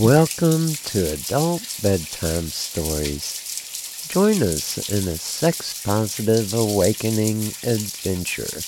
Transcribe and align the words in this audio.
Welcome 0.00 0.74
to 0.90 1.12
Adult 1.12 1.78
Bedtime 1.80 2.48
Stories. 2.48 4.08
Join 4.08 4.42
us 4.42 4.90
in 4.90 5.06
a 5.06 5.16
sex 5.16 5.84
positive 5.84 6.52
awakening 6.52 7.54
adventure 7.62 8.58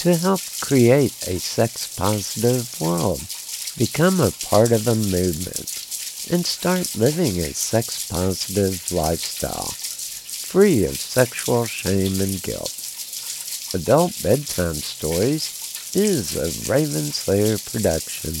to 0.00 0.16
help 0.16 0.40
create 0.62 1.12
a 1.28 1.38
sex 1.38 1.94
positive 1.94 2.80
world. 2.80 3.20
Become 3.76 4.20
a 4.20 4.32
part 4.48 4.72
of 4.72 4.88
a 4.88 4.94
movement 4.94 5.68
and 6.32 6.46
start 6.46 6.96
living 6.96 7.40
a 7.40 7.52
sex 7.52 8.08
positive 8.08 8.90
lifestyle 8.90 9.68
free 9.68 10.86
of 10.86 10.96
sexual 10.96 11.66
shame 11.66 12.22
and 12.22 12.42
guilt. 12.42 12.72
Adult 13.74 14.22
Bedtime 14.22 14.80
Stories 14.80 15.92
is 15.94 16.34
a 16.38 16.72
Raven's 16.72 17.28
Lair 17.28 17.58
production. 17.58 18.40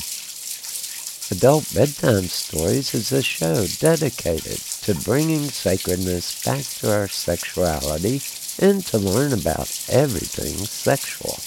Adult 1.30 1.72
Bedtime 1.72 2.24
Stories 2.24 2.92
is 2.92 3.10
a 3.10 3.22
show 3.22 3.64
dedicated 3.78 4.58
to 4.82 4.94
bringing 4.94 5.44
sacredness 5.44 6.44
back 6.44 6.62
to 6.80 6.92
our 6.92 7.08
sexuality 7.08 8.20
and 8.60 8.84
to 8.84 8.98
learn 8.98 9.32
about 9.32 9.72
everything 9.88 10.54
sexual. 10.66 11.40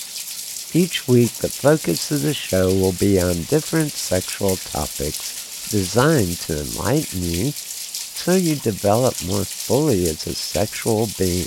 Each 0.73 1.08
week, 1.08 1.31
the 1.34 1.50
focus 1.50 2.09
of 2.09 2.23
the 2.23 2.34
show 2.34 2.73
will 2.73 2.94
be 2.94 3.22
on 3.22 3.44
different 3.44 3.91
sexual 3.91 4.55
topics 4.55 5.70
designed 5.70 6.38
to 6.38 6.59
enlighten 6.62 7.22
you 7.22 7.52
so 7.52 8.34
you 8.34 8.55
develop 8.55 9.23
more 9.28 9.45
fully 9.45 10.08
as 10.08 10.25
a 10.25 10.34
sexual 10.34 11.08
being. 11.20 11.45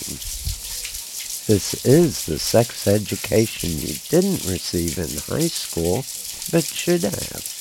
This 1.49 1.85
is 1.85 2.27
the 2.27 2.39
sex 2.39 2.87
education 2.87 3.71
you 3.71 3.97
didn't 4.09 4.49
receive 4.49 4.99
in 4.99 5.19
high 5.35 5.49
school, 5.49 6.05
but 6.53 6.65
should 6.65 7.03
have. 7.03 7.60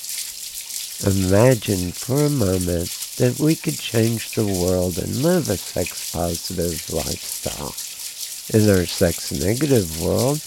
Imagine 1.06 1.94
for 1.94 2.26
a 2.26 2.30
moment 2.30 2.92
that 3.16 3.40
we 3.40 3.56
could 3.56 3.80
change 3.80 4.32
the 4.32 4.46
world 4.46 4.98
and 4.98 5.24
live 5.24 5.48
a 5.48 5.56
sex 5.56 6.12
positive 6.12 6.92
lifestyle. 6.92 7.72
In 8.52 8.70
our 8.70 8.86
sex 8.86 9.32
negative 9.32 10.02
world, 10.02 10.40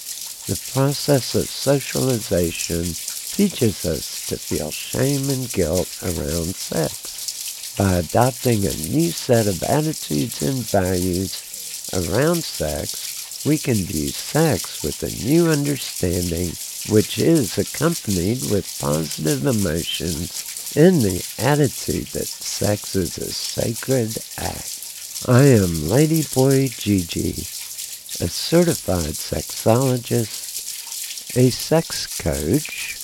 the 0.45 0.61
process 0.75 1.34
of 1.34 1.48
socialization 1.48 2.84
teaches 2.84 3.86
us 3.86 4.27
to 4.27 4.36
feel 4.36 4.70
shame 4.70 5.30
and 5.30 5.50
guilt 5.50 5.89
around 6.03 6.55
sex. 6.55 7.75
By 7.78 7.95
adopting 7.95 8.67
a 8.67 8.77
new 8.92 9.11
set 9.11 9.47
of 9.47 9.62
attitudes 9.62 10.42
and 10.42 10.58
values 10.69 11.89
around 11.95 12.45
sex, 12.45 13.42
we 13.47 13.56
can 13.56 13.77
view 13.77 14.08
sex 14.08 14.83
with 14.83 15.03
a 15.03 15.25
new 15.25 15.48
understanding 15.48 16.53
which 16.88 17.19
is 17.19 17.58
accompanied 17.58 18.41
with 18.50 18.78
positive 18.80 19.47
emotions 19.47 20.75
and 20.77 21.02
the 21.02 21.24
attitude 21.39 22.06
that 22.08 22.27
sex 22.27 22.97
is 22.97 23.19
a 23.19 23.30
sacred 23.30 24.16
act. 24.39 25.27
I 25.28 25.44
am 25.44 25.89
Lady 25.89 26.24
Boy 26.34 26.69
Gigi, 26.69 27.42
a 28.24 28.28
certified 28.28 29.14
sexologist, 29.14 31.36
a 31.36 31.50
sex 31.50 32.06
coach, 32.19 32.96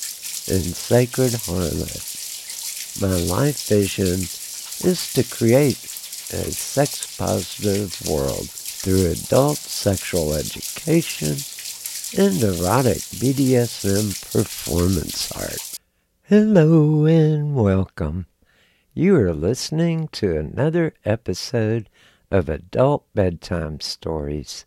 and 0.50 0.74
sacred 0.74 1.32
harlot. 1.32 3.00
My 3.00 3.16
life 3.16 3.68
vision 3.68 4.22
is 4.88 5.12
to 5.12 5.22
create 5.22 5.78
a 6.32 6.50
sex 6.50 7.16
positive 7.16 8.00
world 8.08 8.50
through 8.50 9.12
adult 9.12 9.58
sexual 9.58 10.34
education 10.34 11.36
and 12.16 12.42
erotic 12.42 12.96
BDSM 13.20 14.32
performance 14.32 15.30
art. 15.32 15.78
Hello 16.22 17.04
and 17.04 17.54
welcome. 17.54 18.26
You 18.94 19.16
are 19.16 19.34
listening 19.34 20.08
to 20.12 20.38
another 20.38 20.94
episode 21.04 21.90
of 22.30 22.48
Adult 22.48 23.04
Bedtime 23.14 23.80
Stories. 23.80 24.64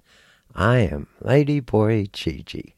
I 0.53 0.79
am 0.79 1.07
Lady 1.19 1.59
Boy 1.59 2.07
Gigi. 2.13 2.75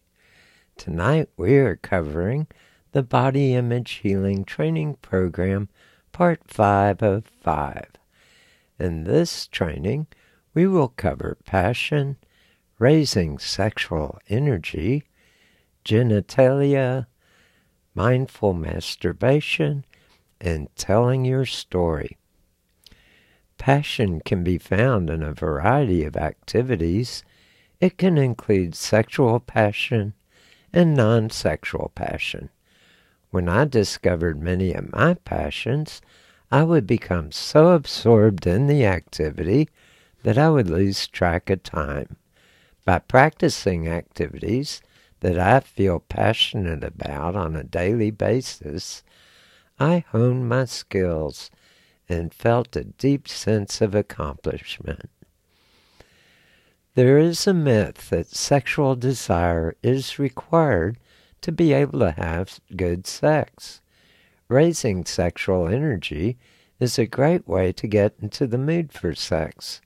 Tonight 0.77 1.27
we 1.35 1.57
are 1.57 1.75
covering 1.75 2.47
the 2.93 3.03
Body 3.03 3.55
Image 3.55 3.91
Healing 4.03 4.45
Training 4.45 4.95
Program, 5.01 5.67
Part 6.13 6.41
5 6.47 7.01
of 7.01 7.25
5. 7.25 7.85
In 8.79 9.03
this 9.03 9.45
training, 9.47 10.07
we 10.53 10.67
will 10.67 10.89
cover 10.89 11.37
passion, 11.45 12.15
raising 12.83 13.39
sexual 13.39 14.19
energy, 14.27 15.05
genitalia, 15.85 17.05
mindful 17.95 18.53
masturbation, 18.53 19.85
and 20.41 20.67
telling 20.75 21.23
your 21.23 21.45
story. 21.45 22.17
Passion 23.57 24.19
can 24.19 24.43
be 24.43 24.57
found 24.57 25.09
in 25.09 25.23
a 25.23 25.31
variety 25.33 26.03
of 26.03 26.17
activities. 26.17 27.23
It 27.79 27.97
can 27.97 28.17
include 28.17 28.75
sexual 28.75 29.39
passion 29.39 30.13
and 30.73 30.93
non 30.93 31.29
sexual 31.29 31.89
passion. 31.95 32.49
When 33.29 33.47
I 33.47 33.63
discovered 33.63 34.41
many 34.41 34.73
of 34.73 34.91
my 34.91 35.13
passions, 35.13 36.01
I 36.51 36.63
would 36.63 36.85
become 36.85 37.31
so 37.31 37.69
absorbed 37.69 38.45
in 38.45 38.67
the 38.67 38.85
activity 38.85 39.69
that 40.23 40.37
I 40.37 40.49
would 40.49 40.69
lose 40.69 41.07
track 41.07 41.49
of 41.49 41.63
time. 41.63 42.17
By 42.85 42.99
practicing 42.99 43.87
activities 43.87 44.81
that 45.21 45.39
I 45.39 45.61
feel 45.61 45.99
passionate 45.99 46.83
about 46.83 47.35
on 47.35 47.55
a 47.55 47.63
daily 47.63 48.11
basis, 48.11 49.03
I 49.79 50.03
honed 50.11 50.49
my 50.49 50.65
skills 50.65 51.49
and 52.09 52.33
felt 52.33 52.75
a 52.75 52.83
deep 52.83 53.27
sense 53.29 53.79
of 53.79 53.95
accomplishment. 53.95 55.09
There 56.95 57.17
is 57.17 57.47
a 57.47 57.53
myth 57.53 58.09
that 58.09 58.27
sexual 58.27 58.95
desire 58.95 59.75
is 59.81 60.19
required 60.19 60.99
to 61.41 61.51
be 61.51 61.73
able 61.73 61.99
to 61.99 62.11
have 62.11 62.59
good 62.75 63.07
sex. 63.07 63.81
Raising 64.47 65.05
sexual 65.05 65.67
energy 65.67 66.37
is 66.79 66.99
a 66.99 67.07
great 67.07 67.47
way 67.47 67.71
to 67.71 67.87
get 67.87 68.13
into 68.21 68.45
the 68.45 68.57
mood 68.57 68.91
for 68.91 69.15
sex. 69.15 69.81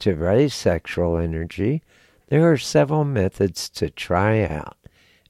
To 0.00 0.14
raise 0.14 0.52
sexual 0.52 1.16
energy, 1.16 1.82
there 2.28 2.50
are 2.50 2.56
several 2.56 3.04
methods 3.04 3.68
to 3.70 3.90
try 3.90 4.42
out, 4.44 4.76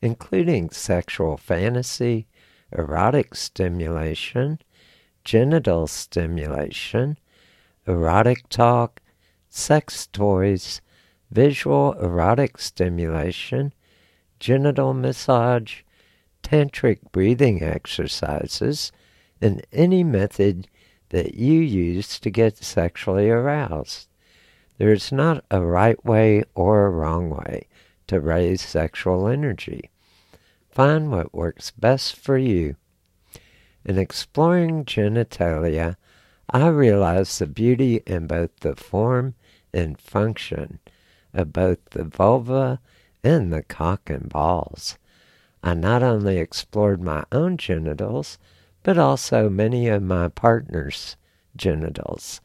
including 0.01 0.71
sexual 0.71 1.37
fantasy, 1.37 2.27
erotic 2.73 3.35
stimulation, 3.35 4.59
genital 5.25 5.87
stimulation, 5.87 7.19
erotic 7.87 8.49
talk, 8.49 9.01
sex 9.49 10.07
toys, 10.07 10.81
visual 11.31 11.93
erotic 11.95 12.59
stimulation, 12.59 13.73
genital 14.39 14.95
massage, 14.95 15.83
tantric 16.43 16.99
breathing 17.13 17.63
exercises, 17.63 18.93
and 19.41 19.67
any 19.73 20.03
method 20.05 20.69
that 21.11 21.35
you 21.35 21.61
use 21.61 22.19
to 22.21 22.31
get 22.31 22.57
sexually 22.57 23.29
aroused. 23.29 24.09
There 24.79 24.93
is 24.93 25.11
not 25.11 25.45
a 25.51 25.63
right 25.63 26.03
way 26.05 26.45
or 26.55 26.87
a 26.87 26.91
wrong 26.91 27.31
way 27.31 27.67
to 28.09 28.21
raise 28.21 28.61
sexual 28.61 29.27
energy. 29.27 29.91
Find 30.71 31.11
what 31.11 31.35
works 31.35 31.71
best 31.71 32.17
for 32.17 32.37
you. 32.37 32.77
In 33.85 33.99
exploring 33.99 34.85
genitalia, 34.85 35.97
I 36.51 36.69
realized 36.69 37.39
the 37.39 37.47
beauty 37.47 38.03
in 38.07 38.27
both 38.27 38.51
the 38.61 38.77
form 38.77 39.35
and 39.73 39.99
function 39.99 40.81
of 41.33 41.53
both 41.53 41.79
the 41.91 42.05
vulva 42.05 42.81
and 43.25 43.53
the 43.53 43.63
cock 43.63 44.11
and 44.11 44.29
balls. 44.29 44.99
I 45.63 45.75
not 45.75 46.03
only 46.03 46.39
explored 46.39 47.03
my 47.03 47.25
own 47.33 47.57
genitals, 47.57 48.39
but 48.83 48.99
also 48.99 49.49
many 49.49 49.89
of 49.89 50.03
my 50.03 50.29
partner's 50.29 51.17
genitals. 51.57 52.41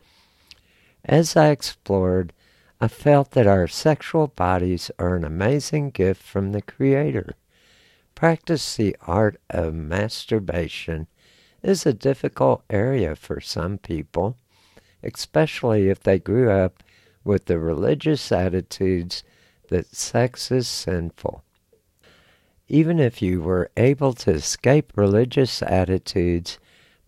As 1.05 1.35
I 1.35 1.49
explored, 1.49 2.31
I 2.79 2.87
felt 2.87 3.31
that 3.31 3.47
our 3.47 3.67
sexual 3.67 4.27
bodies 4.27 4.91
are 4.99 5.15
an 5.15 5.23
amazing 5.23 5.91
gift 5.91 6.21
from 6.21 6.51
the 6.51 6.61
Creator. 6.61 7.35
Practice 8.13 8.75
the 8.75 8.95
art 9.07 9.41
of 9.49 9.73
masturbation 9.73 11.07
is 11.63 11.85
a 11.85 11.93
difficult 11.93 12.63
area 12.69 13.15
for 13.15 13.39
some 13.39 13.77
people, 13.77 14.37
especially 15.03 15.89
if 15.89 15.99
they 16.01 16.19
grew 16.19 16.51
up 16.51 16.83
with 17.23 17.45
the 17.45 17.59
religious 17.59 18.31
attitudes 18.31 19.23
that 19.69 19.95
sex 19.95 20.51
is 20.51 20.67
sinful. 20.67 21.43
Even 22.67 22.99
if 22.99 23.21
you 23.21 23.41
were 23.41 23.71
able 23.75 24.13
to 24.13 24.31
escape 24.31 24.91
religious 24.95 25.61
attitudes, 25.63 26.59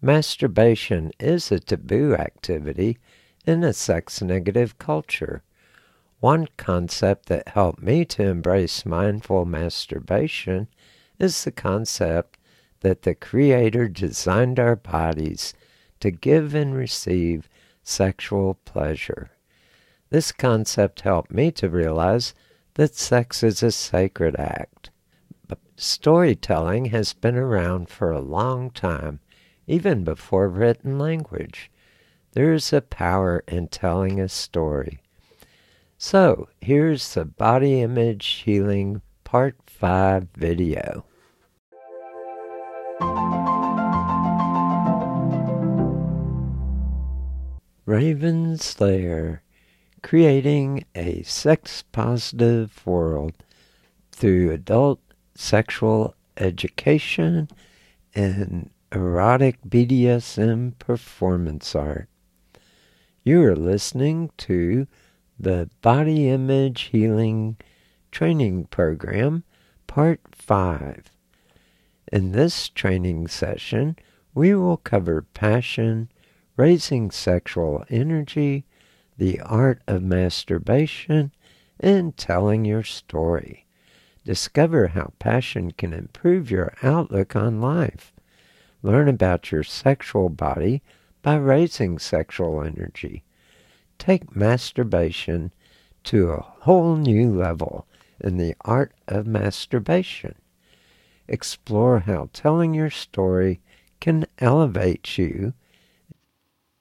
masturbation 0.01 1.11
is 1.19 1.51
a 1.51 1.59
taboo 1.59 2.15
activity 2.15 2.97
in 3.45 3.63
a 3.63 3.73
sex 3.73 4.21
negative 4.21 4.77
culture. 4.77 5.43
One 6.19 6.47
concept 6.55 7.27
that 7.27 7.49
helped 7.49 7.81
me 7.81 8.05
to 8.05 8.23
embrace 8.23 8.85
mindful 8.85 9.45
masturbation 9.45 10.67
is 11.19 11.43
the 11.43 11.51
concept 11.51 12.37
that 12.79 13.01
the 13.01 13.15
Creator 13.15 13.89
designed 13.89 14.59
our 14.59 14.75
bodies 14.75 15.53
to 15.99 16.11
give 16.11 16.53
and 16.53 16.75
receive 16.75 17.49
sexual 17.83 18.55
pleasure. 18.65 19.31
This 20.09 20.31
concept 20.31 21.01
helped 21.01 21.31
me 21.31 21.51
to 21.53 21.69
realize 21.69 22.33
that 22.75 22.95
sex 22.95 23.43
is 23.43 23.63
a 23.63 23.71
sacred 23.71 24.35
act. 24.37 24.89
But 25.47 25.59
storytelling 25.75 26.85
has 26.85 27.13
been 27.13 27.35
around 27.35 27.89
for 27.89 28.11
a 28.11 28.21
long 28.21 28.69
time, 28.71 29.19
even 29.67 30.03
before 30.03 30.47
written 30.47 30.97
language. 30.97 31.71
There 32.33 32.51
is 32.51 32.73
a 32.73 32.81
power 32.81 33.43
in 33.47 33.67
telling 33.67 34.19
a 34.19 34.27
story. 34.27 34.97
So, 35.99 36.49
here's 36.59 37.13
the 37.13 37.25
Body 37.25 37.79
Image 37.79 38.25
Healing 38.43 39.03
Part 39.23 39.55
5 39.67 40.29
video. 40.35 41.05
Raven's 47.85 48.81
Lair 48.81 49.43
creating 50.01 50.85
a 50.95 51.21
sex 51.21 51.83
positive 51.91 52.83
world 52.83 53.33
through 54.11 54.49
adult 54.49 54.99
sexual 55.35 56.15
education 56.37 57.47
and 58.15 58.71
erotic 58.91 59.59
BDSM 59.69 60.79
performance 60.79 61.75
art. 61.75 62.09
You 63.25 63.41
are 63.45 63.55
listening 63.55 64.31
to 64.39 64.85
the 65.39 65.69
Body 65.81 66.27
Image 66.27 66.89
Healing 66.91 67.55
Training 68.11 68.65
Program, 68.65 69.45
Part 69.87 70.19
5. 70.33 71.05
In 72.11 72.33
this 72.33 72.67
training 72.67 73.29
session, 73.29 73.95
we 74.33 74.53
will 74.53 74.75
cover 74.75 75.21
passion, 75.33 76.09
raising 76.57 77.11
sexual 77.11 77.85
energy, 77.89 78.65
the 79.17 79.39
art 79.39 79.81
of 79.87 80.03
masturbation, 80.03 81.31
and 81.79 82.17
telling 82.17 82.65
your 82.65 82.83
story. 82.83 83.65
Discover 84.25 84.87
how 84.87 85.13
passion 85.19 85.71
can 85.71 85.93
improve 85.93 86.51
your 86.51 86.73
outlook 86.83 87.37
on 87.37 87.61
life. 87.61 88.11
Learn 88.81 89.07
about 89.07 89.49
your 89.49 89.63
sexual 89.63 90.27
body 90.27 90.81
by 91.23 91.35
raising 91.35 91.97
sexual 91.97 92.61
energy. 92.61 93.23
Take 93.97 94.35
masturbation 94.35 95.51
to 96.03 96.29
a 96.29 96.41
whole 96.41 96.95
new 96.95 97.33
level 97.33 97.87
in 98.19 98.37
the 98.37 98.53
art 98.61 98.93
of 99.07 99.25
masturbation. 99.25 100.35
Explore 101.27 102.01
how 102.01 102.29
telling 102.33 102.75
your 102.75 102.91
story 102.91 103.61
can 103.99 104.27
elevate 104.37 105.17
you 105.17 105.53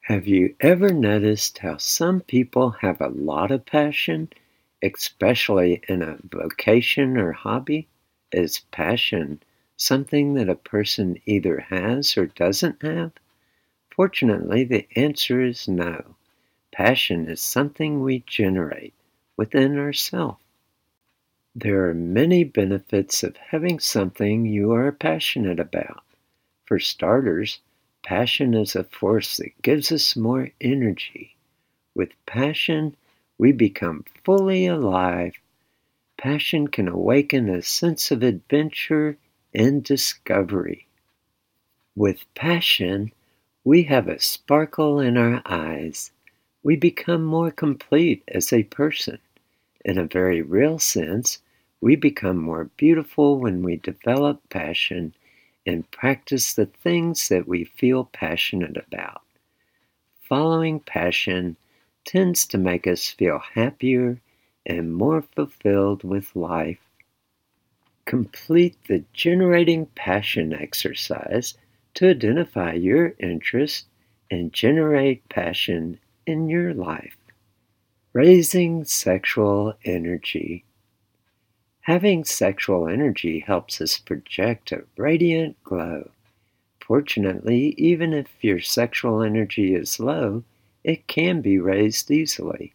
have 0.07 0.27
you 0.27 0.57
ever 0.59 0.93
noticed 0.93 1.59
how 1.59 1.77
some 1.77 2.23
people 2.23 2.71
have 2.71 3.01
a 3.01 3.07
lot 3.07 3.53
of 3.53 3.65
passion, 3.65 4.31
especially 4.83 5.81
in 5.89 6.03
a 6.03 6.19
vocation 6.25 7.17
or 7.17 7.31
hobby? 7.31 7.87
Is 8.33 8.63
passion 8.73 9.41
something 9.77 10.35
that 10.35 10.49
a 10.49 10.57
person 10.57 11.19
either 11.25 11.61
has 11.61 12.17
or 12.17 12.27
doesn't 12.27 12.83
have? 12.83 13.13
Fortunately, 13.95 14.65
the 14.65 14.87
answer 14.97 15.41
is 15.41 15.69
no. 15.69 16.17
Passion 16.73 17.29
is 17.29 17.41
something 17.41 18.01
we 18.01 18.25
generate 18.27 18.95
within 19.37 19.79
ourselves. 19.79 20.43
There 21.55 21.89
are 21.89 21.95
many 21.95 22.45
benefits 22.45 23.23
of 23.23 23.37
having 23.37 23.79
something 23.79 24.47
you 24.47 24.73
are 24.73 24.91
passionate 24.91 25.61
about. 25.61 26.03
For 26.65 26.79
starters, 26.79 27.61
Passion 28.03 28.53
is 28.55 28.75
a 28.75 28.83
force 28.83 29.37
that 29.37 29.63
gives 29.63 29.93
us 29.93 30.17
more 30.17 30.51
energy. 30.61 31.37
With 31.95 32.11
passion, 32.27 32.97
we 33.39 33.53
become 33.53 34.05
fully 34.25 34.67
alive. 34.67 35.35
Passion 36.17 36.67
can 36.67 36.89
awaken 36.89 37.49
a 37.49 37.63
sense 37.63 38.11
of 38.11 38.25
adventure 38.25 39.19
and 39.55 39.85
discovery. 39.85 40.89
With 41.95 42.25
passion, 42.35 43.13
we 43.65 43.85
have 43.85 44.09
a 44.09 44.21
sparkle 44.21 44.99
in 44.99 45.17
our 45.17 45.41
eyes. 45.45 46.11
We 46.65 46.75
become 46.75 47.23
more 47.25 47.53
complete 47.53 48.25
as 48.27 48.53
a 48.53 48.65
person. 48.65 49.19
In 49.85 49.99
a 49.99 50.07
very 50.07 50.43
real 50.43 50.81
sense, 50.81 51.39
we 51.81 51.95
become 51.95 52.39
more 52.39 52.65
beautiful 52.77 53.39
when 53.39 53.63
we 53.63 53.77
develop 53.77 54.41
passion 54.49 55.15
and 55.65 55.89
practice 55.93 56.55
the 56.55 56.67
things 56.67 57.29
that 57.29 57.47
we 57.47 57.65
feel 57.65 58.05
passionate 58.13 58.77
about. 58.77 59.23
Following 60.23 60.81
passion 60.81 61.57
tends 62.05 62.47
to 62.47 62.59
make 62.59 62.89
us 62.89 63.11
feel 63.11 63.39
happier 63.55 64.19
and 64.67 64.93
more 64.93 65.23
fulfilled 65.23 66.03
with 66.03 66.35
life. 66.35 66.81
Complete 68.07 68.77
the 68.89 69.05
generating 69.13 69.87
passion 69.87 70.53
exercise 70.53 71.55
to 71.95 72.11
identify 72.11 72.73
your 72.73 73.15
interest 73.19 73.87
and 74.31 74.53
generate 74.53 75.29
passion 75.29 75.99
in 76.27 76.49
your 76.49 76.73
life. 76.73 77.17
Raising 78.13 78.85
sexual 78.85 79.75
energy. 79.85 80.65
Having 81.83 82.25
sexual 82.25 82.87
energy 82.89 83.41
helps 83.41 83.81
us 83.81 83.99
project 83.99 84.73
a 84.73 84.85
radiant 84.97 85.63
glow. 85.65 86.11
Fortunately, 86.81 87.75
even 87.79 88.13
if 88.13 88.29
your 88.41 88.61
sexual 88.61 89.23
energy 89.23 89.75
is 89.75 89.99
low, 89.99 90.45
it 90.85 91.07
can 91.07 91.41
be 91.41 91.59
raised 91.59 92.11
easily. 92.11 92.75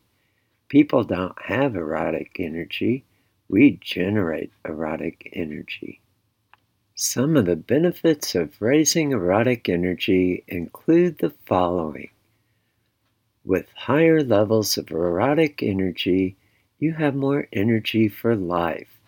People 0.70 1.04
don't 1.04 1.42
have 1.44 1.76
erotic 1.76 2.38
energy, 2.40 3.06
we 3.48 3.80
generate 3.82 4.52
erotic 4.66 5.30
energy. 5.34 6.02
Some 7.00 7.38
of 7.38 7.46
the 7.46 7.56
benefits 7.56 8.34
of 8.34 8.60
raising 8.60 9.12
erotic 9.12 9.70
energy 9.70 10.44
include 10.48 11.20
the 11.20 11.30
following. 11.46 12.10
With 13.46 13.70
higher 13.76 14.24
levels 14.24 14.80
of 14.80 14.90
erotic 14.90 15.62
energy, 15.62 16.38
you 16.80 16.94
have 16.94 17.14
more 17.14 17.50
energy 17.54 18.08
for 18.08 18.36
life. 18.36 19.00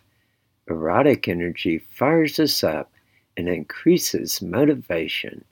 Erotic 0.67 1.27
energy 1.27 1.79
fires 1.79 2.39
us 2.39 2.63
up 2.63 2.91
and 3.35 3.49
increases 3.49 4.39
motivation 4.39 5.43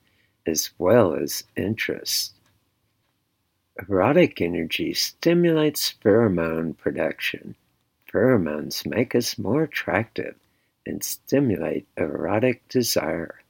as 0.46 0.70
well 0.78 1.16
as 1.16 1.44
interest. 1.56 2.34
Erotic 3.80 4.42
energy 4.42 4.94
stimulates 4.94 5.92
pheromone 6.04 6.78
production. 6.78 7.56
Pheromones 8.08 8.86
make 8.86 9.16
us 9.16 9.40
more 9.40 9.64
attractive 9.64 10.36
and 10.88 11.04
stimulate 11.04 11.88
erotic 11.98 12.68
desire. 12.70 13.42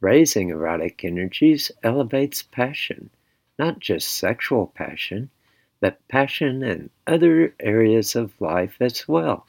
Raising 0.00 0.48
erotic 0.48 1.04
energies 1.04 1.70
elevates 1.82 2.42
passion, 2.42 3.10
not 3.58 3.78
just 3.78 4.08
sexual 4.08 4.66
passion, 4.74 5.30
but 5.80 6.06
passion 6.08 6.62
in 6.62 6.90
other 7.06 7.54
areas 7.60 8.16
of 8.16 8.40
life 8.40 8.76
as 8.80 9.06
well. 9.06 9.46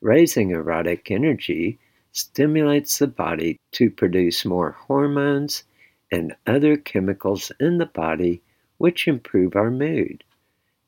Raising 0.00 0.50
erotic 0.50 1.10
energy 1.10 1.78
stimulates 2.12 2.98
the 2.98 3.06
body 3.06 3.58
to 3.72 3.90
produce 3.90 4.44
more 4.44 4.72
hormones 4.72 5.64
and 6.10 6.34
other 6.46 6.76
chemicals 6.76 7.52
in 7.60 7.78
the 7.78 7.86
body 7.86 8.42
which 8.78 9.08
improve 9.08 9.56
our 9.56 9.70
mood. 9.70 10.24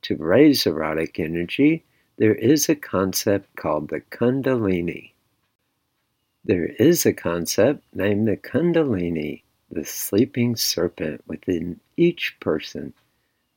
To 0.02 0.16
raise 0.16 0.66
erotic 0.66 1.20
energy, 1.20 1.84
there 2.16 2.34
is 2.34 2.68
a 2.68 2.75
concept 2.75 3.54
called 3.56 3.88
the 3.88 4.00
Kundalini. 4.00 5.10
There 6.42 6.68
is 6.78 7.04
a 7.04 7.12
concept 7.12 7.85
named 7.94 8.26
the 8.26 8.37
Kundalini, 8.37 9.42
the 9.70 9.85
sleeping 9.85 10.56
serpent 10.56 11.23
within 11.26 11.80
each 11.99 12.40
person. 12.40 12.94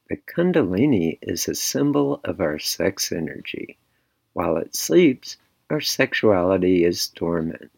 The 0.10 0.18
Kundalini 0.18 1.18
is 1.22 1.48
a 1.48 1.56
symbol 1.56 2.20
of 2.25 2.42
our 2.42 2.60
sex 2.60 3.13
energy. 3.13 3.78
While 4.34 4.58
it 4.58 4.75
sleeps, 4.75 5.38
our 5.70 5.80
sexuality 5.80 6.84
is 6.84 7.08
dormant. 7.08 7.72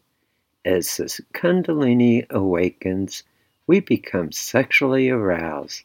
As 0.64 0.96
the 0.96 1.22
Kundalini 1.32 2.28
awakens, 2.28 3.22
we 3.68 3.78
become 3.78 4.32
sexually 4.32 5.08
aroused. 5.08 5.84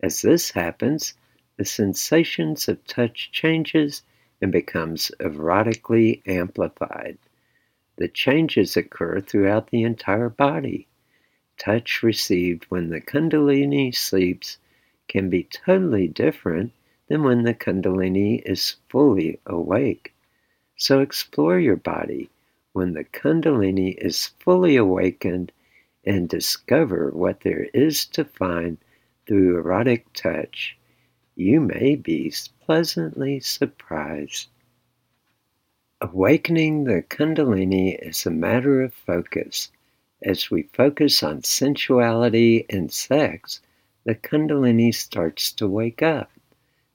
As 0.00 0.22
this 0.22 0.50
happens, 0.50 1.14
the 1.56 1.64
sensations 1.64 2.66
of 2.66 2.84
touch 2.88 3.30
changes 3.30 4.02
and 4.42 4.50
becomes 4.50 5.12
erotically 5.20 6.20
amplified. 6.26 7.16
The 7.96 8.08
changes 8.08 8.76
occur 8.76 9.20
throughout 9.20 9.70
the 9.70 9.82
entire 9.82 10.28
body. 10.28 10.86
Touch 11.58 12.02
received 12.02 12.64
when 12.68 12.90
the 12.90 13.00
Kundalini 13.00 13.94
sleeps 13.94 14.58
can 15.08 15.30
be 15.30 15.44
totally 15.44 16.08
different 16.08 16.72
than 17.08 17.22
when 17.22 17.42
the 17.42 17.54
Kundalini 17.54 18.42
is 18.44 18.76
fully 18.88 19.40
awake. 19.46 20.12
So 20.76 21.00
explore 21.00 21.58
your 21.58 21.76
body 21.76 22.28
when 22.72 22.92
the 22.92 23.04
Kundalini 23.04 23.96
is 23.96 24.26
fully 24.38 24.76
awakened 24.76 25.50
and 26.04 26.28
discover 26.28 27.10
what 27.10 27.40
there 27.40 27.66
is 27.72 28.04
to 28.06 28.24
find 28.24 28.76
through 29.26 29.56
erotic 29.56 30.12
touch, 30.12 30.76
you 31.34 31.60
may 31.60 31.96
be 31.96 32.32
pleasantly 32.60 33.40
surprised. 33.40 34.48
Awakening 36.02 36.84
the 36.84 37.00
Kundalini 37.00 37.98
is 37.98 38.26
a 38.26 38.30
matter 38.30 38.82
of 38.82 38.92
focus. 38.92 39.70
As 40.22 40.50
we 40.50 40.64
focus 40.64 41.22
on 41.22 41.42
sensuality 41.42 42.66
and 42.68 42.92
sex, 42.92 43.62
the 44.04 44.14
Kundalini 44.14 44.94
starts 44.94 45.50
to 45.52 45.66
wake 45.66 46.02
up. 46.02 46.30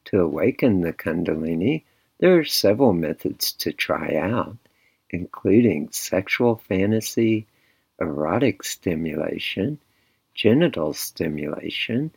To 0.05 0.19
awaken 0.19 0.81
the 0.81 0.93
Kundalini, 0.93 1.81
there 2.19 2.37
are 2.37 2.45
several 2.45 2.93
methods 2.93 3.51
to 3.53 3.73
try 3.73 4.17
out, 4.17 4.55
including 5.09 5.89
sexual 5.89 6.57
fantasy, 6.57 7.47
erotic 7.99 8.61
stimulation, 8.61 9.79
genital 10.35 10.93
stimulation, 10.93 12.11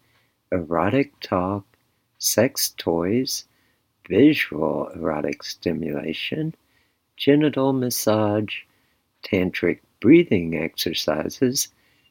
erotic 0.52 1.18
talk, 1.20 1.64
sex 2.18 2.74
toys, 2.76 3.46
visual 4.06 4.88
erotic 4.88 5.42
stimulation, 5.42 6.54
genital 7.16 7.72
massage, 7.72 8.62
tantric 9.22 9.80
breathing 10.00 10.56
exercises, 10.56 11.68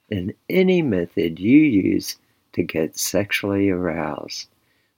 and 0.09 0.33
any 0.49 0.81
method 0.81 1.39
you 1.39 1.59
use 1.59 2.17
to 2.53 2.63
get 2.63 2.97
sexually 2.97 3.69
aroused. 3.69 4.47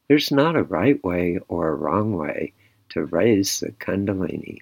There's 0.08 0.32
not 0.32 0.56
a 0.56 0.64
right 0.64 1.04
way 1.04 1.40
or 1.48 1.70
a 1.70 1.76
wrong 1.76 2.14
way 2.14 2.54
to 2.90 3.06
raise 3.06 3.60
the 3.60 3.72
Kundalini. 3.72 4.60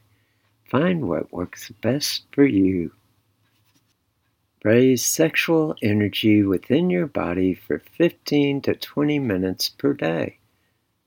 Find 0.65 1.07
what 1.07 1.31
works 1.31 1.69
best 1.81 2.23
for 2.31 2.45
you. 2.45 2.91
Raise 4.63 5.03
sexual 5.03 5.75
energy 5.81 6.41
within 6.41 6.89
your 6.89 7.05
body 7.05 7.53
for 7.53 7.79
15 7.79 8.61
to 8.61 8.73
20 8.73 9.19
minutes 9.19 9.69
per 9.69 9.93
day. 9.93 10.37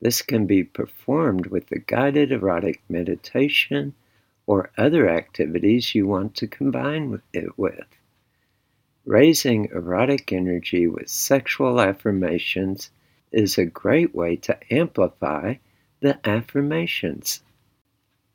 This 0.00 0.20
can 0.20 0.46
be 0.46 0.62
performed 0.62 1.46
with 1.46 1.68
the 1.68 1.78
guided 1.78 2.32
erotic 2.32 2.82
meditation 2.88 3.94
or 4.46 4.70
other 4.78 5.08
activities 5.08 5.94
you 5.94 6.06
want 6.06 6.34
to 6.36 6.46
combine 6.46 7.20
it 7.32 7.58
with. 7.58 7.86
Raising 9.04 9.66
erotic 9.66 10.32
energy 10.32 10.86
with 10.86 11.08
sexual 11.08 11.80
affirmations 11.80 12.90
is 13.32 13.58
a 13.58 13.66
great 13.66 14.14
way 14.14 14.36
to 14.36 14.58
amplify 14.72 15.54
the 16.00 16.18
affirmations. 16.28 17.40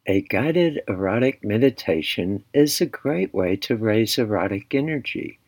A 0.08 0.22
guided 0.22 0.82
erotic 0.88 1.44
meditation 1.44 2.44
is 2.54 2.82
a 2.82 2.86
great 2.86 3.34
way 3.34 3.56
to 3.58 3.76
raise 3.76 4.18
erotic 4.18 4.74
energy. 4.74 5.40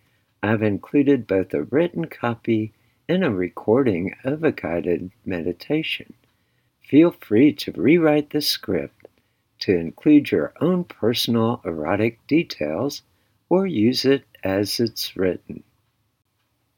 I've 0.41 0.61
included 0.61 1.25
both 1.25 1.53
a 1.53 1.63
written 1.63 2.05
copy 2.05 2.71
and 3.09 3.23
a 3.23 3.31
recording 3.31 4.13
of 4.23 4.43
a 4.43 4.51
guided 4.51 5.11
meditation. 5.25 6.13
Feel 6.81 7.11
free 7.11 7.53
to 7.53 7.71
rewrite 7.71 8.29
the 8.29 8.41
script 8.41 9.02
to 9.63 9.77
include 9.77 10.29
your 10.29 10.53
own 10.59 10.83
personal 10.83 11.61
erotic 11.63 12.19
details 12.27 13.01
or 13.47 13.65
use 13.65 14.03
it 14.03 14.25
as 14.43 14.77
it's 14.79 15.15
written. 15.15 15.63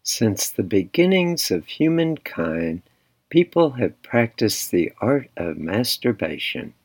Since 0.04 0.52
the 0.52 0.62
beginnings 0.62 1.50
of 1.50 1.66
humankind, 1.66 2.84
people 3.30 3.72
have 3.72 4.04
practiced 4.04 4.70
the 4.70 4.92
art 5.02 5.32
of 5.36 5.58
masturbation. 5.58 6.76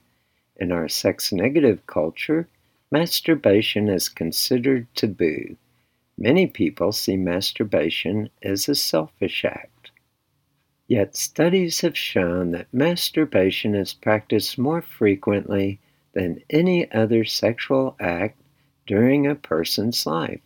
In 0.57 0.73
our 0.73 0.88
sex 0.88 1.33
negative 1.33 1.87
culture, 1.87 2.49
masturbation 2.90 3.90
is 3.90 4.09
considered 4.09 4.87
taboo. 4.95 5.57
Many 6.16 6.47
people 6.47 6.92
see 6.92 7.19
masturbation 7.19 8.30
as 8.42 8.71
a 8.71 8.75
selfish 8.75 9.45
act. 9.45 9.90
Yet 10.88 11.14
studies 11.14 11.83
have 11.83 11.97
shown 11.97 12.52
that 12.52 12.73
masturbation 12.73 13.75
is 13.75 13.92
practiced 13.92 14.57
more 14.57 14.80
frequently 14.80 15.78
than 16.12 16.42
any 16.50 16.90
other 16.92 17.24
sexual 17.24 17.96
act 18.00 18.40
during 18.86 19.26
a 19.26 19.34
person's 19.34 20.04
life. 20.06 20.40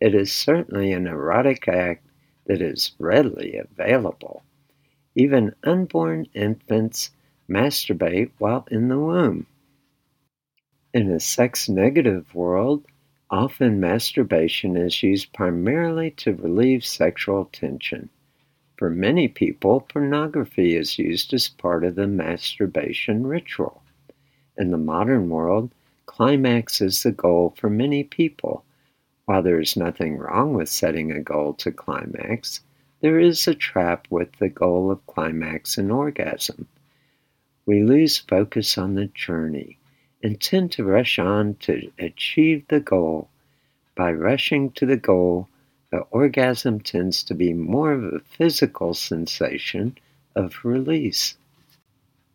It 0.00 0.14
is 0.14 0.32
certainly 0.32 0.92
an 0.92 1.06
erotic 1.06 1.68
act 1.68 2.04
that 2.46 2.62
is 2.62 2.92
readily 2.98 3.56
available. 3.56 4.42
Even 5.14 5.54
unborn 5.62 6.26
infants 6.34 7.10
masturbate 7.48 8.30
while 8.38 8.66
in 8.70 8.88
the 8.88 8.98
womb. 8.98 9.46
In 10.92 11.10
a 11.10 11.20
sex 11.20 11.68
negative 11.68 12.34
world, 12.34 12.84
often 13.30 13.78
masturbation 13.78 14.76
is 14.76 15.02
used 15.02 15.32
primarily 15.32 16.10
to 16.12 16.34
relieve 16.34 16.84
sexual 16.84 17.48
tension. 17.52 18.08
For 18.76 18.90
many 18.90 19.28
people, 19.28 19.82
pornography 19.82 20.74
is 20.74 20.98
used 20.98 21.32
as 21.34 21.48
part 21.48 21.84
of 21.84 21.94
the 21.94 22.08
masturbation 22.08 23.26
ritual. 23.26 23.82
In 24.60 24.72
the 24.72 24.76
modern 24.76 25.30
world, 25.30 25.70
climax 26.04 26.82
is 26.82 27.02
the 27.02 27.12
goal 27.12 27.54
for 27.56 27.70
many 27.70 28.04
people. 28.04 28.62
While 29.24 29.42
there 29.42 29.58
is 29.58 29.74
nothing 29.74 30.18
wrong 30.18 30.52
with 30.52 30.68
setting 30.68 31.10
a 31.10 31.22
goal 31.22 31.54
to 31.54 31.72
climax, 31.72 32.60
there 33.00 33.18
is 33.18 33.48
a 33.48 33.54
trap 33.54 34.06
with 34.10 34.32
the 34.32 34.50
goal 34.50 34.90
of 34.90 35.06
climax 35.06 35.78
and 35.78 35.90
orgasm. 35.90 36.68
We 37.64 37.82
lose 37.82 38.18
focus 38.18 38.76
on 38.76 38.96
the 38.96 39.06
journey 39.06 39.78
and 40.22 40.38
tend 40.38 40.72
to 40.72 40.84
rush 40.84 41.18
on 41.18 41.54
to 41.60 41.90
achieve 41.98 42.68
the 42.68 42.80
goal. 42.80 43.30
By 43.94 44.12
rushing 44.12 44.72
to 44.72 44.84
the 44.84 44.98
goal, 44.98 45.48
the 45.90 46.00
orgasm 46.10 46.80
tends 46.80 47.22
to 47.24 47.34
be 47.34 47.54
more 47.54 47.92
of 47.92 48.04
a 48.04 48.20
physical 48.20 48.92
sensation 48.92 49.96
of 50.36 50.66
release. 50.66 51.38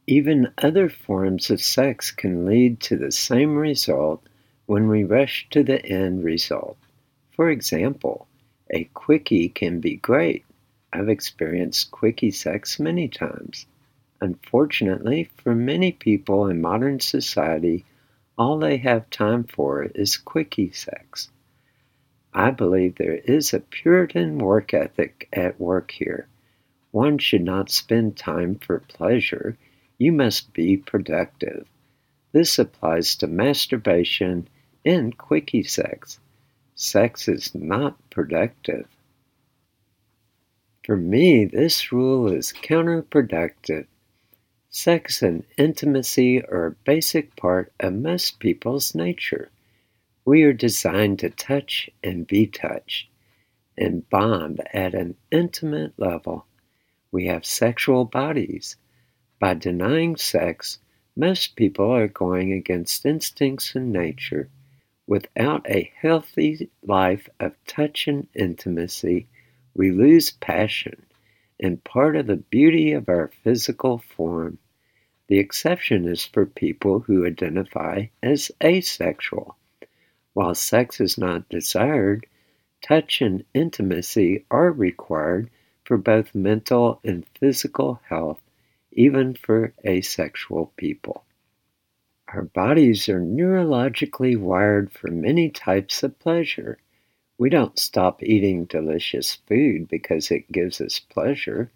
Even 0.08 0.54
other 0.60 0.88
forms 0.88 1.50
of 1.50 1.60
sex 1.60 2.12
can 2.12 2.46
lead 2.46 2.80
to 2.82 2.96
the 2.96 3.12
same 3.12 3.56
result 3.56 4.22
when 4.68 4.88
we 4.88 5.04
rush 5.04 5.48
to 5.50 5.64
the 5.64 5.84
end 5.84 6.24
result. 6.24 6.78
For 7.32 7.50
example, 7.50 8.28
a 8.70 8.84
quickie 8.94 9.50
can 9.50 9.80
be 9.80 9.96
great. 9.96 10.46
I've 10.94 11.10
experienced 11.10 11.92
quickie 11.92 12.32
sex 12.32 12.80
many 12.80 13.08
times. 13.08 13.66
Unfortunately, 14.22 15.30
for 15.38 15.56
many 15.56 15.92
people 15.92 16.48
in 16.48 16.62
modern 16.62 17.00
society, 17.00 17.84
all 18.38 18.60
they 18.60 18.78
have 18.78 19.10
time 19.10 19.44
for 19.44 19.84
is 19.84 20.18
quickie 20.18 20.72
sex. 20.72 21.30
I 22.34 22.52
believe 22.52 22.96
there 22.96 23.16
is 23.16 23.54
a 23.54 23.60
Puritan 23.60 24.38
work 24.38 24.74
ethic 24.74 25.28
at 25.34 25.60
work 25.60 25.92
here. 25.92 26.28
One 26.92 27.18
should 27.18 27.44
not 27.44 27.72
spend 27.72 28.18
time 28.18 28.56
for 28.56 28.80
pleasure. 28.80 29.58
You 29.98 30.12
must 30.12 30.54
be 30.54 30.78
productive. 30.78 31.68
This 32.32 32.60
applies 32.60 33.16
to 33.18 33.28
masturbation 33.28 34.48
and 34.86 35.18
quickie 35.18 35.64
sex. 35.64 36.20
Sex 36.76 37.28
is 37.28 37.56
not 37.56 37.98
productive. 38.10 38.88
For 40.86 40.98
me, 40.98 41.46
this 41.46 41.92
rule 41.92 42.28
is 42.28 42.54
counterproductive. 42.54 43.88
Sex 44.70 45.22
and 45.22 45.46
intimacy 45.58 46.44
are 46.44 46.66
a 46.66 46.72
basic 46.72 47.36
part 47.38 47.72
of 47.80 47.94
most 47.94 48.40
people's 48.40 48.94
nature. 48.94 49.50
We 50.26 50.44
are 50.44 50.54
designed 50.54 51.20
to 51.20 51.30
touch 51.30 51.90
and 52.04 52.28
be 52.28 52.46
touched 52.46 53.08
and 53.78 54.10
bond 54.10 54.62
at 54.74 54.94
an 54.94 55.16
intimate 55.32 55.94
level. 55.98 56.46
We 57.12 57.28
have 57.28 57.46
sexual 57.46 58.04
bodies. 58.06 58.76
By 59.46 59.54
denying 59.54 60.16
sex, 60.16 60.80
most 61.16 61.56
people 61.56 61.92
are 61.92 62.08
going 62.08 62.52
against 62.52 63.06
instincts 63.06 63.76
in 63.76 63.92
nature. 63.92 64.50
Without 65.06 65.70
a 65.70 65.92
healthy 66.02 66.72
life 66.82 67.30
of 67.40 67.54
touch 67.68 68.08
and 68.08 68.28
intimacy, 68.34 69.28
we 69.76 69.92
lose 69.92 70.32
passion 70.32 71.06
and 71.60 71.84
part 71.84 72.16
of 72.16 72.26
the 72.26 72.38
beauty 72.38 72.92
of 72.94 73.08
our 73.08 73.28
physical 73.44 74.00
form. 74.00 74.58
The 75.28 75.38
exception 75.38 76.08
is 76.08 76.26
for 76.26 76.48
people 76.48 77.02
who 77.02 77.28
identify 77.28 78.08
as 78.24 78.52
asexual. 78.64 79.56
While 80.34 80.56
sex 80.56 81.00
is 81.00 81.20
not 81.20 81.50
desired, 81.50 82.26
touch 82.82 83.22
and 83.22 83.46
intimacy 83.54 84.44
are 84.50 84.72
required 84.72 85.52
for 85.84 85.98
both 85.98 86.34
mental 86.34 87.00
and 87.04 87.28
physical 87.40 88.02
health, 88.10 88.42
even 88.96 89.36
for 89.36 89.74
asexual 89.86 90.74
people. 90.78 91.26
Our 92.30 92.44
bodies 92.44 93.08
are 93.10 93.22
neurologically 93.22 94.38
wired 94.38 94.92
for 94.92 95.12
many 95.12 95.50
types 95.52 96.04
of 96.04 96.18
pleasure. 96.20 96.80
We 97.38 97.50
don't 97.50 97.78
stop 97.80 98.24
eating 98.24 98.66
delicious 98.66 99.36
food 99.36 99.88
because 99.88 100.32
it 100.32 100.52
gives 100.52 100.82
us 100.82 101.00
pleasure. 101.00 101.72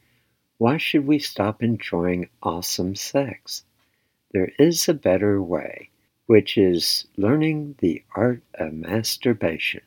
Why 0.57 0.77
should 0.77 1.07
we 1.07 1.19
stop 1.19 1.63
enjoying 1.63 2.29
awesome 2.43 2.95
sex? 2.95 3.63
There 4.31 4.51
is 4.59 4.89
a 4.89 4.93
better 4.95 5.41
way. 5.41 5.89
which 6.27 6.57
is 6.59 7.07
learning 7.17 7.75
the 7.79 8.03
art 8.15 8.43
of 8.55 8.73
masturbation. 8.73 9.81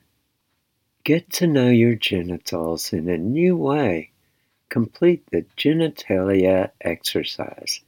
Get 1.04 1.30
to 1.34 1.48
know 1.48 1.70
your 1.70 1.96
genitals 1.96 2.92
in 2.92 3.08
a 3.08 3.18
new 3.18 3.56
way. 3.56 4.11
Complete 4.72 5.22
the 5.30 5.44
genitalia 5.54 6.70
exercise. 6.80 7.82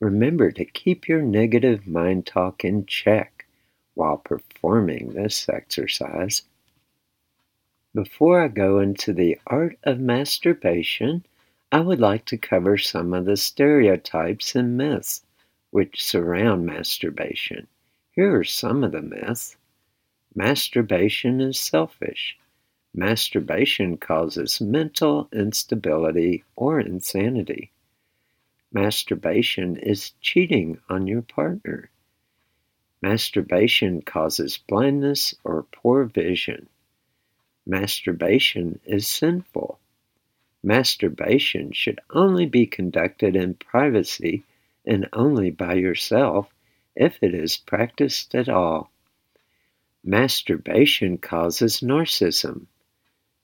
Remember 0.00 0.50
to 0.50 0.64
keep 0.64 1.06
your 1.06 1.20
negative 1.20 1.86
mind 1.86 2.24
talk 2.24 2.64
in 2.64 2.86
check 2.86 3.44
while 3.92 4.16
performing 4.16 5.10
this 5.10 5.46
exercise. 5.50 6.44
Before 7.94 8.42
I 8.42 8.48
go 8.48 8.78
into 8.78 9.12
the 9.12 9.38
art 9.46 9.78
of 9.82 10.00
masturbation, 10.00 11.26
I 11.70 11.80
would 11.80 12.00
like 12.00 12.24
to 12.24 12.38
cover 12.38 12.78
some 12.78 13.12
of 13.12 13.26
the 13.26 13.36
stereotypes 13.36 14.54
and 14.54 14.74
myths 14.74 15.26
which 15.68 16.02
surround 16.02 16.64
masturbation. 16.64 17.66
Here 18.12 18.34
are 18.38 18.44
some 18.44 18.82
of 18.84 18.92
the 18.92 19.02
myths. 19.02 19.58
Masturbation 20.34 21.42
is 21.42 21.60
selfish. 21.60 22.38
Masturbation 22.94 23.96
causes 23.96 24.60
mental 24.60 25.26
instability 25.32 26.44
or 26.56 26.78
insanity. 26.78 27.70
Masturbation 28.70 29.76
is 29.76 30.12
cheating 30.20 30.78
on 30.90 31.06
your 31.06 31.22
partner. 31.22 31.90
Masturbation 33.00 34.02
causes 34.02 34.58
blindness 34.58 35.34
or 35.42 35.62
poor 35.72 36.04
vision. 36.04 36.68
Masturbation 37.64 38.78
is 38.84 39.08
sinful. 39.08 39.78
Masturbation 40.62 41.72
should 41.72 42.00
only 42.10 42.44
be 42.44 42.66
conducted 42.66 43.34
in 43.36 43.54
privacy 43.54 44.44
and 44.84 45.08
only 45.14 45.50
by 45.50 45.74
yourself 45.74 46.52
if 46.94 47.16
it 47.22 47.34
is 47.34 47.56
practiced 47.56 48.34
at 48.34 48.50
all. 48.50 48.90
Masturbation 50.04 51.16
causes 51.16 51.80
narcissism. 51.80 52.66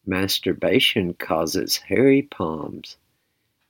Masturbation 0.09 1.13
causes 1.13 1.77
hairy 1.77 2.23
palms. 2.23 2.97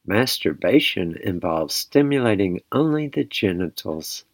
Masturbation 0.06 1.16
involves 1.16 1.74
stimulating 1.74 2.60
only 2.70 3.08
the 3.08 3.24
genitals. 3.24 4.24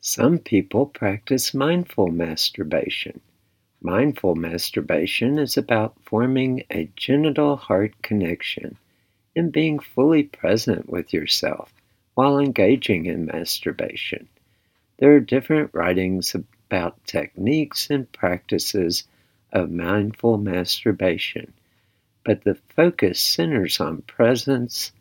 Some 0.00 0.38
people 0.38 0.86
practice 0.86 1.52
mindful 1.52 2.12
masturbation. 2.12 3.20
Mindful 3.80 4.36
masturbation 4.36 5.36
is 5.40 5.56
about 5.56 6.00
forming 6.04 6.62
a 6.70 6.88
genital 6.94 7.56
heart 7.56 8.00
connection 8.00 8.76
and 9.34 9.50
being 9.50 9.80
fully 9.80 10.22
present 10.22 10.88
with 10.88 11.12
yourself 11.12 11.74
while 12.14 12.38
engaging 12.38 13.06
in 13.06 13.26
masturbation. 13.26 14.28
There 14.98 15.12
are 15.16 15.18
different 15.18 15.74
writings 15.74 16.36
about 16.36 17.04
techniques 17.04 17.90
and 17.90 18.12
practices 18.12 19.08
of 19.52 19.70
mindful 19.70 20.38
masturbation, 20.38 21.52
but 22.24 22.44
the 22.44 22.54
focus 22.54 23.20
centers 23.20 23.80
on 23.80 24.02
presence 24.02 24.92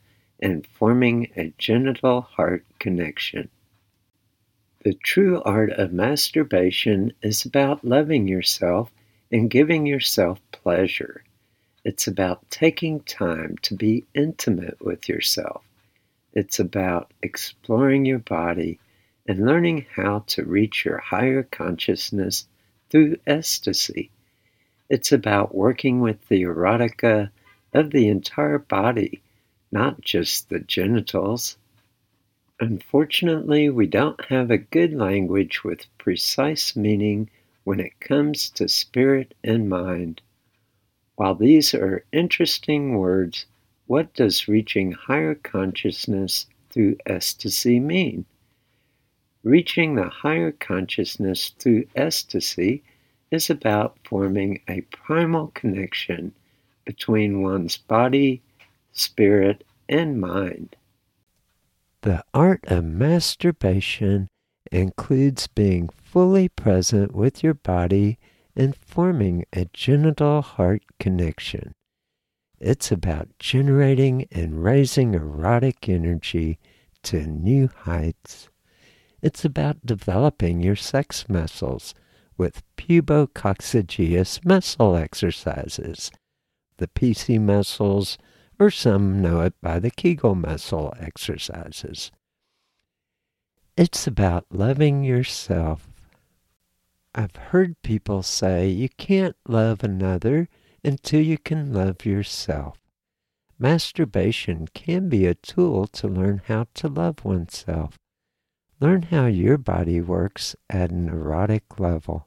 and 0.42 0.68
forming 0.68 1.32
a 1.38 1.54
genital 1.58 2.22
heart 2.22 2.66
connection. 2.80 3.50
The 4.84 4.94
true 4.94 5.42
art 5.44 5.72
of 5.72 5.94
masturbation 5.94 7.14
is 7.22 7.46
about 7.46 7.86
loving 7.86 8.28
yourself 8.28 8.92
and 9.32 9.50
giving 9.50 9.86
yourself 9.86 10.40
pleasure. 10.52 11.24
It's 11.86 12.08
about 12.08 12.50
taking 12.50 13.02
time 13.02 13.58
to 13.62 13.76
be 13.76 14.06
intimate 14.14 14.84
with 14.84 15.08
yourself. 15.08 15.64
It's 16.34 16.60
about 16.60 17.12
exploring 17.22 18.06
your 18.06 18.20
body 18.20 18.80
and 19.28 19.46
learning 19.46 19.86
how 19.96 20.24
to 20.28 20.44
reach 20.44 20.84
your 20.86 20.98
higher 20.98 21.44
consciousness 21.44 22.48
through 22.90 23.18
ecstasy. 23.28 24.10
It's 24.92 25.14
about 25.14 25.56
working 25.56 26.02
with 26.02 26.28
the 26.28 26.42
erotica 26.42 27.32
of 27.74 27.92
the 27.92 28.10
entire 28.10 28.60
body, 28.60 29.22
not 29.72 30.02
just 30.02 30.50
the 30.50 30.60
genitals. 30.60 31.56
Unfortunately, 32.60 33.70
we 33.70 33.88
don't 33.88 34.26
have 34.26 34.52
a 34.52 34.58
good 34.58 34.92
language 34.94 35.64
with 35.64 35.88
precise 35.98 36.76
meaning 36.76 37.30
when 37.64 37.80
it 37.80 38.02
comes 38.02 38.50
to 38.50 38.68
spirit 38.68 39.34
and 39.46 39.70
mind. 39.70 40.20
While 41.16 41.36
these 41.36 41.74
are 41.74 42.04
interesting 42.12 42.98
words, 42.98 43.46
what 43.88 44.14
does 44.14 44.50
reaching 44.50 44.92
higher 44.92 45.36
consciousness 45.36 46.48
through 46.70 46.98
ecstasy 47.06 47.80
mean? 47.80 48.26
Reaching 49.42 49.96
the 49.96 50.10
higher 50.10 50.52
consciousness 50.52 51.54
through 51.58 51.86
ecstasy 51.96 52.84
is 53.32 53.50
about 53.50 53.98
forming 54.04 54.62
a 54.68 54.82
primal 54.82 55.48
connection 55.56 56.34
between 56.86 57.42
one's 57.42 57.78
body, 57.78 58.42
spirit, 58.92 59.64
and 59.88 60.20
mind. 60.20 60.76
The 62.02 62.24
art 62.34 62.66
of 62.68 62.84
masturbation 62.84 64.28
includes 64.72 65.48
being 65.48 65.90
fully 66.04 66.50
present 66.50 67.14
with 67.14 67.44
your 67.44 67.54
body 67.54 68.20
and 68.56 68.76
forming 68.76 69.46
a 69.54 69.66
genital 69.74 70.42
heart 70.42 70.84
connection. 71.00 71.74
It's 72.60 72.92
about 72.92 73.30
generating 73.40 74.28
and 74.32 74.64
raising 74.64 75.14
erotic 75.14 75.88
energy 75.88 76.60
to 77.04 77.26
new 77.26 77.70
heights. 77.84 78.50
It's 79.22 79.46
about 79.46 79.86
developing 79.86 80.62
your 80.62 80.76
sex 80.76 81.30
muscles 81.30 81.94
with 82.42 82.64
pubococcygeus 82.76 84.44
muscle 84.44 84.96
exercises, 84.96 86.10
the 86.78 86.88
PC 86.88 87.40
muscles 87.40 88.18
or 88.60 88.72
some 88.72 89.22
know 89.22 89.42
it 89.42 89.54
by 89.62 89.78
the 89.78 89.92
Kegel 89.92 90.34
muscle 90.34 90.92
exercises. 91.00 92.12
It's 93.78 94.08
about 94.08 94.48
loving 94.50 95.04
yourself. 95.04 95.88
I've 97.14 97.36
heard 97.36 97.80
people 97.84 98.24
say 98.24 98.70
you 98.70 98.90
can't 98.90 99.36
love 99.48 99.84
another 99.84 100.50
until 100.84 101.22
you 101.22 101.38
can 101.38 101.72
love 101.72 102.08
yourself. 102.08 102.80
Masturbation 103.60 104.68
can 104.74 105.10
be 105.10 105.28
a 105.28 105.36
tool 105.36 105.86
to 105.86 106.08
learn 106.08 106.42
how 106.48 106.66
to 106.74 106.88
love 106.88 107.24
oneself. 107.24 108.00
Learn 108.80 109.04
how 109.04 109.28
your 109.28 109.60
body 109.60 110.02
works 110.02 110.56
at 110.72 110.90
an 110.90 111.08
erotic 111.08 111.80
level. 111.80 112.26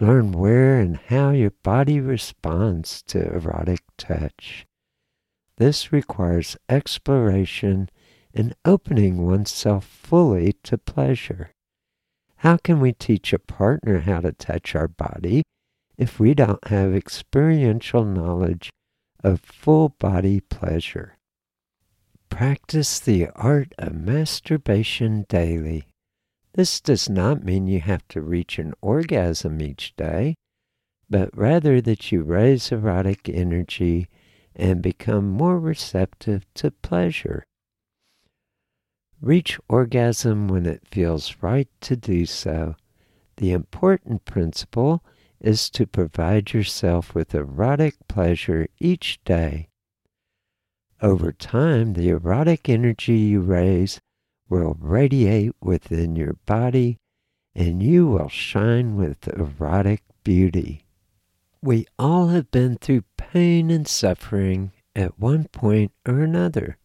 Learn 0.00 0.30
where 0.30 0.78
and 0.78 0.96
how 0.96 1.30
your 1.30 1.50
body 1.64 2.00
responds 2.00 3.02
to 3.02 3.34
erotic 3.34 3.80
touch. 3.96 4.64
This 5.56 5.92
requires 5.92 6.56
exploration 6.68 7.88
and 8.32 8.54
opening 8.64 9.26
oneself 9.26 9.84
fully 9.84 10.52
to 10.62 10.78
pleasure. 10.78 11.50
How 12.36 12.58
can 12.58 12.78
we 12.78 12.92
teach 12.92 13.32
a 13.32 13.40
partner 13.40 14.00
how 14.00 14.20
to 14.20 14.30
touch 14.30 14.76
our 14.76 14.86
body 14.86 15.42
if 15.96 16.20
we 16.20 16.32
don't 16.32 16.68
have 16.68 16.94
experiential 16.94 18.04
knowledge 18.04 18.70
of 19.24 19.40
full 19.40 19.96
body 19.98 20.38
pleasure? 20.38 21.16
Practice 22.28 23.00
the 23.00 23.30
art 23.34 23.72
of 23.78 23.94
masturbation 23.94 25.26
daily. 25.28 25.88
This 26.58 26.80
does 26.80 27.08
not 27.08 27.44
mean 27.44 27.68
you 27.68 27.78
have 27.78 28.08
to 28.08 28.20
reach 28.20 28.58
an 28.58 28.74
orgasm 28.80 29.62
each 29.62 29.94
day, 29.94 30.34
but 31.08 31.30
rather 31.32 31.80
that 31.80 32.10
you 32.10 32.24
raise 32.24 32.72
erotic 32.72 33.28
energy 33.28 34.08
and 34.56 34.82
become 34.82 35.30
more 35.30 35.60
receptive 35.60 36.52
to 36.54 36.72
pleasure. 36.72 37.44
Reach 39.20 39.60
orgasm 39.68 40.48
when 40.48 40.66
it 40.66 40.82
feels 40.84 41.36
right 41.40 41.68
to 41.82 41.94
do 41.94 42.26
so. 42.26 42.74
The 43.36 43.52
important 43.52 44.24
principle 44.24 45.04
is 45.38 45.70
to 45.70 45.86
provide 45.86 46.52
yourself 46.52 47.14
with 47.14 47.36
erotic 47.36 47.94
pleasure 48.08 48.66
each 48.80 49.22
day. 49.22 49.68
Over 51.00 51.30
time, 51.30 51.92
the 51.92 52.08
erotic 52.08 52.68
energy 52.68 53.16
you 53.16 53.42
raise 53.42 54.00
will 54.48 54.76
radiate 54.80 55.52
within 55.60 56.16
your 56.16 56.34
body 56.46 56.98
and 57.54 57.82
you 57.82 58.06
will 58.06 58.28
shine 58.28 58.96
with 58.96 59.26
erotic 59.28 60.02
beauty. 60.22 60.84
We 61.60 61.86
all 61.98 62.28
have 62.28 62.50
been 62.50 62.76
through 62.76 63.02
pain 63.16 63.70
and 63.70 63.86
suffering 63.86 64.72
at 64.94 65.18
one 65.18 65.44
point 65.48 65.92
or 66.06 66.20
another. 66.20 66.78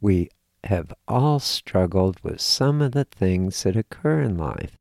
We 0.00 0.28
have 0.64 0.92
all 1.08 1.40
struggled 1.40 2.20
with 2.22 2.40
some 2.40 2.82
of 2.82 2.92
the 2.92 3.04
things 3.04 3.62
that 3.62 3.76
occur 3.76 4.20
in 4.20 4.36
life. 4.36 4.76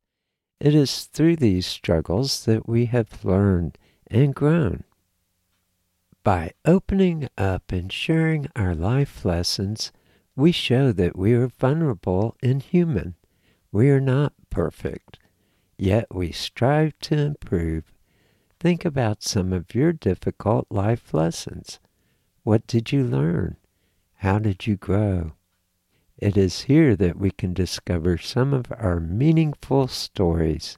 It 0.60 0.76
is 0.76 1.06
through 1.06 1.38
these 1.38 1.65
struggles 1.65 2.45
that 2.45 2.67
we 2.67 2.86
have 2.88 3.23
learned 3.23 3.78
and 4.08 4.36
grown. 4.36 4.84
By 6.23 6.52
opening 6.65 7.28
up 7.38 7.71
and 7.71 7.91
sharing 7.91 8.47
our 8.56 8.76
life 8.76 9.26
lessons, 9.26 9.91
we 10.36 10.52
show 10.52 10.91
that 10.91 11.17
we 11.17 11.34
are 11.34 11.48
vulnerable 11.48 12.36
and 12.41 12.62
human. 12.62 13.15
We 13.72 13.89
are 13.89 14.02
not 14.02 14.34
perfect, 14.50 15.19
yet 15.78 16.13
we 16.13 16.32
strive 16.32 16.98
to 17.02 17.17
improve. 17.17 17.91
Think 18.60 18.86
about 18.86 19.24
some 19.24 19.54
of 19.54 19.76
your 19.76 19.93
difficult 19.93 20.67
life 20.69 21.13
lessons. 21.13 21.80
What 22.43 22.65
did 22.67 22.91
you 22.91 23.04
learn? 23.04 23.58
How 24.15 24.39
did 24.39 24.65
you 24.65 24.78
grow? 24.78 25.34
It 26.17 26.38
is 26.38 26.62
here 26.62 26.96
that 26.96 27.17
we 27.17 27.32
can 27.32 27.54
discover 27.54 28.17
some 28.17 28.54
of 28.54 28.72
our 28.72 29.00
meaningful 29.00 29.88
stories. 29.88 30.78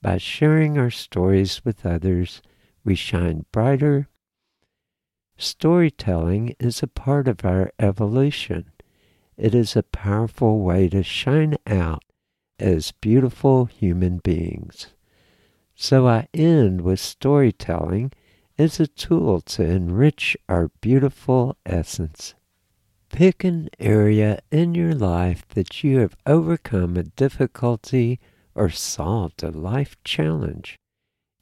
By 0.00 0.18
sharing 0.18 0.78
our 0.78 0.90
stories 0.90 1.64
with 1.64 1.84
others, 1.84 2.40
we 2.84 2.94
shine 2.94 3.44
brighter. 3.52 4.08
Storytelling 5.40 6.56
is 6.58 6.82
a 6.82 6.88
part 6.88 7.28
of 7.28 7.44
our 7.44 7.70
evolution. 7.78 8.72
It 9.36 9.54
is 9.54 9.76
a 9.76 9.84
powerful 9.84 10.58
way 10.58 10.88
to 10.88 11.04
shine 11.04 11.56
out 11.64 12.02
as 12.58 12.90
beautiful 12.90 13.66
human 13.66 14.18
beings. 14.18 14.88
So 15.76 16.08
I 16.08 16.26
end 16.34 16.80
with 16.80 16.98
storytelling 16.98 18.10
as 18.58 18.80
a 18.80 18.88
tool 18.88 19.40
to 19.42 19.62
enrich 19.62 20.36
our 20.48 20.72
beautiful 20.80 21.56
essence. 21.64 22.34
Pick 23.08 23.44
an 23.44 23.68
area 23.78 24.40
in 24.50 24.74
your 24.74 24.92
life 24.92 25.46
that 25.50 25.84
you 25.84 26.00
have 26.00 26.16
overcome 26.26 26.96
a 26.96 27.04
difficulty 27.04 28.18
or 28.56 28.70
solved 28.70 29.44
a 29.44 29.52
life 29.52 29.96
challenge. 30.02 30.76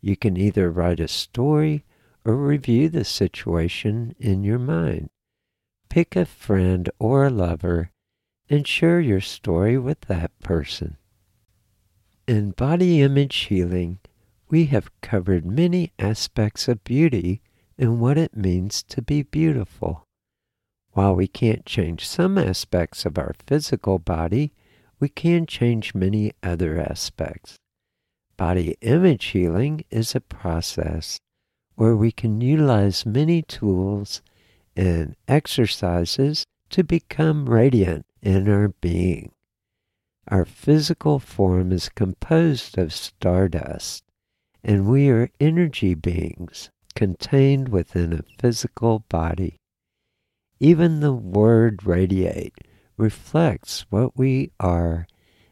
You 0.03 0.19
can 0.19 0.37
either 0.37 0.71
write 0.71 1.01
a 1.01 1.09
story 1.09 1.83
or 2.27 2.35
review 2.35 2.89
the 2.89 3.05
situation 3.05 4.13
in 4.19 4.43
your 4.43 4.59
mind. 4.59 5.09
Pick 5.89 6.17
a 6.17 6.27
friend 6.27 6.91
or 6.99 7.25
a 7.25 7.31
lover 7.31 7.93
and 8.51 8.67
share 8.67 9.01
your 9.01 9.21
story 9.21 9.79
with 9.79 10.01
that 10.03 10.37
person. 10.41 10.97
In 12.27 12.51
body 12.51 13.01
image 13.01 13.37
healing, 13.37 14.01
we 14.49 14.67
have 14.67 15.01
covered 15.01 15.47
many 15.47 15.93
aspects 16.01 16.67
of 16.67 16.83
beauty 16.83 17.43
and 17.79 18.01
what 18.01 18.19
it 18.19 18.37
means 18.37 18.83
to 18.83 19.01
be 19.01 19.23
beautiful. 19.23 20.03
While 20.93 21.15
we 21.15 21.29
can't 21.29 21.65
change 21.65 22.09
some 22.09 22.39
aspects 22.39 23.07
of 23.07 23.19
our 23.19 23.35
physical 23.47 24.01
body, 24.01 24.53
we 24.99 25.09
can 25.09 25.47
change 25.47 25.95
many 25.95 26.33
other 26.43 26.81
aspects. 26.81 27.57
Body 28.37 28.77
image 28.81 29.27
healing 29.27 29.85
is 29.91 30.15
a 30.15 30.21
process 30.21 31.21
where 31.77 31.95
we 31.95 32.11
can 32.11 32.41
utilize 32.41 33.07
many 33.07 33.43
tools 33.43 34.23
and 34.77 35.15
exercises 35.29 36.45
to 36.71 36.83
become 36.83 37.49
radiant 37.49 38.05
in 38.23 38.49
our 38.49 38.69
being. 38.69 39.31
Our 40.29 40.45
physical 40.45 41.19
form 41.19 41.71
is 41.71 41.89
composed 41.89 42.77
of 42.77 42.93
stardust, 42.93 44.03
and 44.65 44.89
we 44.89 45.09
are 45.09 45.31
energy 45.39 45.95
beings 45.95 46.71
contained 46.97 47.69
within 47.69 48.13
a 48.13 48.25
physical 48.41 49.05
body. 49.09 49.57
Even 50.59 51.01
the 51.01 51.13
word 51.13 51.87
radiate 51.87 52.57
reflects 52.97 53.87
what 53.91 54.17
we 54.17 54.51
are 54.59 55.07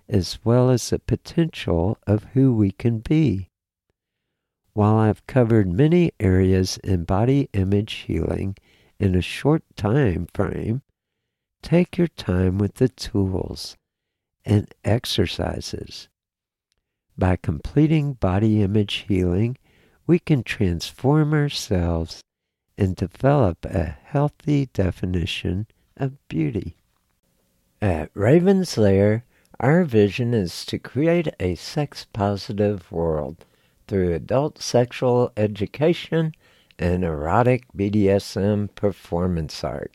as 0.08 0.38
well 0.44 0.70
as 0.70 0.90
the 0.90 0.98
potential 0.98 1.98
of 2.06 2.24
who 2.32 2.54
we 2.54 2.70
can 2.70 2.98
be. 2.98 3.48
While 4.74 4.96
I've 4.96 5.24
covered 5.28 5.72
many 5.72 6.10
areas 6.18 6.78
in 6.78 7.04
body 7.04 7.48
image 7.52 7.92
healing 8.08 8.56
in 8.98 9.14
a 9.14 9.22
short 9.22 9.62
time 9.76 10.26
frame, 10.34 10.82
take 11.62 11.96
your 11.96 12.08
time 12.08 12.58
with 12.58 12.74
the 12.74 12.88
tools 12.88 13.76
and 14.44 14.66
exercises. 14.84 16.08
By 17.16 17.36
completing 17.36 18.14
body 18.14 18.62
image 18.62 19.04
healing, 19.06 19.58
we 20.08 20.18
can 20.18 20.42
transform 20.42 21.32
ourselves 21.32 22.20
and 22.76 22.96
develop 22.96 23.64
a 23.66 23.84
healthy 23.84 24.66
definition 24.72 25.68
of 25.96 26.18
beauty. 26.26 26.76
At 27.80 28.10
Raven's 28.12 28.76
Lair, 28.76 29.24
our 29.60 29.84
vision 29.84 30.34
is 30.34 30.66
to 30.66 30.80
create 30.80 31.28
a 31.38 31.54
sex 31.54 32.08
positive 32.12 32.90
world 32.90 33.44
through 33.86 34.12
adult 34.14 34.60
sexual 34.60 35.32
education 35.36 36.34
and 36.78 37.04
erotic 37.04 37.64
BDSM 37.76 38.74
performance 38.74 39.62
art. 39.62 39.92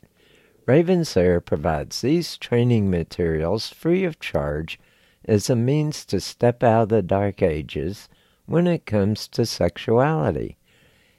Raven's 0.66 1.16
Lair 1.16 1.40
provides 1.40 2.00
these 2.00 2.36
training 2.36 2.90
materials 2.90 3.70
free 3.70 4.04
of 4.04 4.20
charge 4.20 4.78
as 5.24 5.50
a 5.50 5.56
means 5.56 6.04
to 6.06 6.20
step 6.20 6.62
out 6.62 6.84
of 6.84 6.88
the 6.90 7.02
dark 7.02 7.42
ages 7.42 8.08
when 8.46 8.66
it 8.66 8.86
comes 8.86 9.28
to 9.28 9.46
sexuality. 9.46 10.56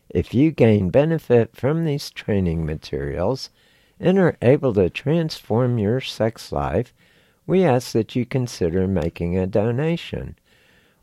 If 0.10 0.34
you 0.34 0.52
gain 0.52 0.90
benefit 0.90 1.56
from 1.56 1.86
these 1.86 2.10
training 2.10 2.66
materials 2.66 3.50
and 4.00 4.18
are 4.18 4.38
able 4.42 4.74
to 4.74 4.90
transform 4.90 5.78
your 5.78 6.02
sex 6.02 6.52
life, 6.52 6.94
we 7.48 7.64
ask 7.64 7.94
that 7.94 8.16
you 8.16 8.26
consider 8.26 8.88
making 8.88 9.38
a 9.38 9.48
donation. 9.48 10.36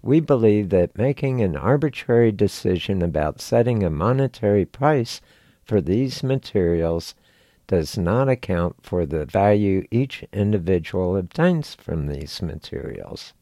We 0.03 0.21
believe 0.21 0.69
that 0.71 0.97
making 0.97 1.41
an 1.41 1.57
arbitrary 1.57 2.33
decision 2.33 3.03
about 3.03 3.41
setting 3.41 3.83
a 3.83 3.91
monetary 3.91 4.65
price 4.65 5.21
for 5.65 5.81
these 5.81 6.23
materials 6.23 7.15
does 7.67 7.99
not 7.99 8.29
account 8.29 8.77
for 8.83 9.05
the 9.05 9.27
value 9.27 9.87
each 9.91 10.25
individual 10.33 11.17
obtains 11.17 11.75
from 11.75 12.07
these 12.07 12.41
materials. 12.41 13.35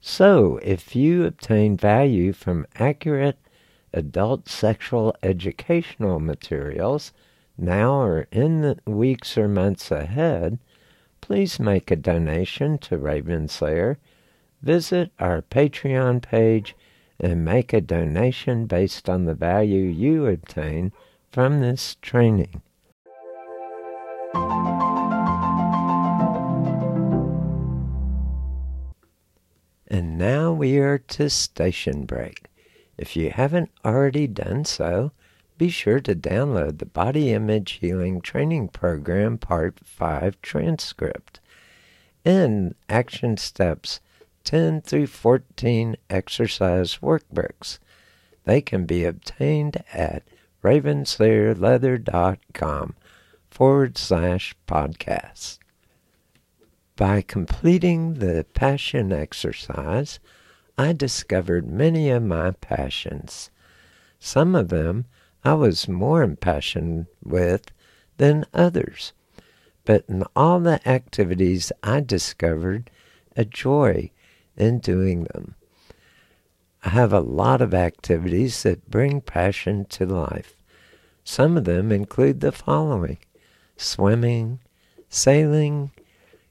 So, 0.00 0.58
if 0.62 0.96
you 0.96 1.24
obtain 1.24 1.76
value 1.76 2.32
from 2.32 2.66
accurate 2.76 3.38
adult 3.92 4.48
sexual 4.48 5.14
educational 5.22 6.20
materials 6.20 7.12
now 7.58 8.00
or 8.00 8.26
in 8.30 8.62
the 8.62 8.78
weeks 8.86 9.36
or 9.36 9.48
months 9.48 9.90
ahead, 9.90 10.58
please 11.20 11.60
make 11.60 11.90
a 11.90 11.96
donation 11.96 12.78
to 12.78 12.96
Raven's 12.96 13.60
Lair. 13.60 13.98
Visit 14.62 15.10
our 15.18 15.42
Patreon 15.42 16.22
page 16.22 16.76
and 17.18 17.44
make 17.44 17.72
a 17.72 17.80
donation 17.80 18.66
based 18.66 19.08
on 19.08 19.24
the 19.24 19.34
value 19.34 19.84
you 19.84 20.26
obtain 20.26 20.92
from 21.30 21.60
this 21.60 21.96
training. 22.02 22.62
And 29.86 30.16
now 30.16 30.52
we 30.52 30.78
are 30.78 30.98
to 30.98 31.28
station 31.30 32.04
break. 32.04 32.44
If 32.96 33.16
you 33.16 33.30
haven't 33.30 33.70
already 33.84 34.26
done 34.26 34.64
so, 34.64 35.12
be 35.58 35.68
sure 35.68 36.00
to 36.00 36.14
download 36.14 36.78
the 36.78 36.86
Body 36.86 37.32
Image 37.32 37.72
Healing 37.72 38.20
Training 38.20 38.68
Program 38.68 39.36
Part 39.36 39.78
5 39.82 40.40
transcript 40.42 41.40
and 42.24 42.74
Action 42.88 43.36
Steps 43.36 44.00
10 44.50 44.80
through 44.80 45.06
14 45.06 45.94
exercise 46.10 46.96
workbooks. 46.96 47.78
They 48.42 48.60
can 48.60 48.84
be 48.84 49.04
obtained 49.04 49.84
at 49.92 50.24
ravenslairleather.com 50.64 52.96
forward 53.48 53.96
slash 53.96 54.56
podcast. 54.66 55.60
By 56.96 57.22
completing 57.22 58.14
the 58.14 58.44
passion 58.52 59.12
exercise, 59.12 60.18
I 60.76 60.94
discovered 60.94 61.70
many 61.70 62.10
of 62.10 62.24
my 62.24 62.50
passions. 62.50 63.52
Some 64.18 64.56
of 64.56 64.68
them 64.68 65.04
I 65.44 65.54
was 65.54 65.86
more 65.86 66.24
impassioned 66.24 67.06
with 67.22 67.70
than 68.16 68.46
others. 68.52 69.12
But 69.84 70.06
in 70.08 70.24
all 70.34 70.58
the 70.58 70.80
activities, 70.88 71.70
I 71.84 72.00
discovered 72.00 72.90
a 73.36 73.44
joy 73.44 74.10
in 74.60 74.78
doing 74.78 75.24
them. 75.24 75.54
I 76.84 76.90
have 76.90 77.12
a 77.12 77.20
lot 77.20 77.60
of 77.60 77.74
activities 77.74 78.62
that 78.62 78.90
bring 78.90 79.20
passion 79.20 79.84
to 79.86 80.06
life. 80.06 80.54
Some 81.24 81.56
of 81.56 81.64
them 81.64 81.92
include 81.92 82.40
the 82.40 82.52
following 82.52 83.18
swimming, 83.76 84.60
sailing, 85.08 85.90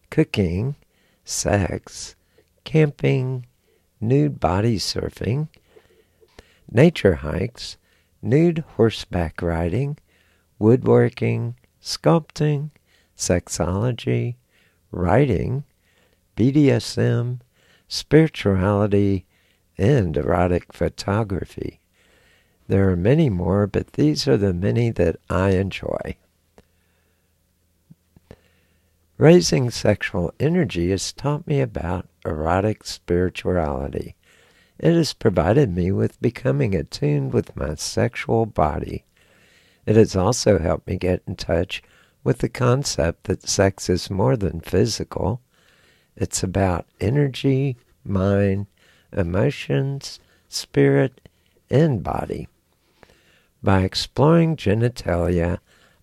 cooking, 0.10 0.76
sex, 1.24 2.16
camping, 2.64 3.46
nude 4.02 4.40
body 4.40 4.78
surfing, 4.78 5.48
nature 6.72 7.16
hikes, 7.16 7.78
nude 8.22 8.64
horseback 8.76 9.42
riding, 9.42 9.98
woodworking, 10.58 11.56
sculpting, 11.82 12.72
sexology, 13.16 14.36
writing, 14.92 15.64
BDSM, 16.36 17.40
spirituality, 17.90 19.26
and 19.78 20.16
erotic 20.16 20.72
photography. 20.72 21.80
There 22.68 22.90
are 22.90 22.96
many 22.96 23.30
more, 23.30 23.66
but 23.66 23.94
these 23.94 24.28
are 24.28 24.38
the 24.38 24.54
many 24.54 24.92
that 24.92 25.18
I 25.30 25.50
enjoy. 25.52 26.16
Raising 29.18 29.70
sexual 29.72 30.34
energy 30.40 30.92
has 30.92 31.12
taught 31.12 31.48
me 31.48 31.60
about 31.60 32.08
erotic 32.24 32.86
spirituality. 32.86 34.16
It 34.78 34.94
has 34.94 35.14
provided 35.14 35.76
me 35.76 35.92
with 35.92 36.22
becoming 36.22 36.74
attuned 36.74 37.34
with 37.34 37.56
my 37.56 37.76
sexual 37.76 38.46
body. 38.46 39.04
It 39.86 39.96
has 39.96 40.16
also 40.16 40.60
helped 40.60 40.88
me 40.88 40.98
get 40.98 41.24
in 41.28 41.36
touch 41.36 41.84
with 42.24 42.38
the 42.38 42.50
concept 42.50 43.24
that 43.24 43.50
sex 43.50 43.90
is 43.90 44.10
more 44.10 44.38
than 44.38 44.62
physical. 44.62 45.42
It's 46.20 46.44
about 46.44 46.86
energy, 47.00 47.78
mind, 48.04 48.68
emotions, 49.14 50.20
spirit, 50.50 51.22
and 51.70 52.04
body. 52.04 52.50
By 53.64 53.84
exploring 53.84 54.58
genitalia, 54.58 55.60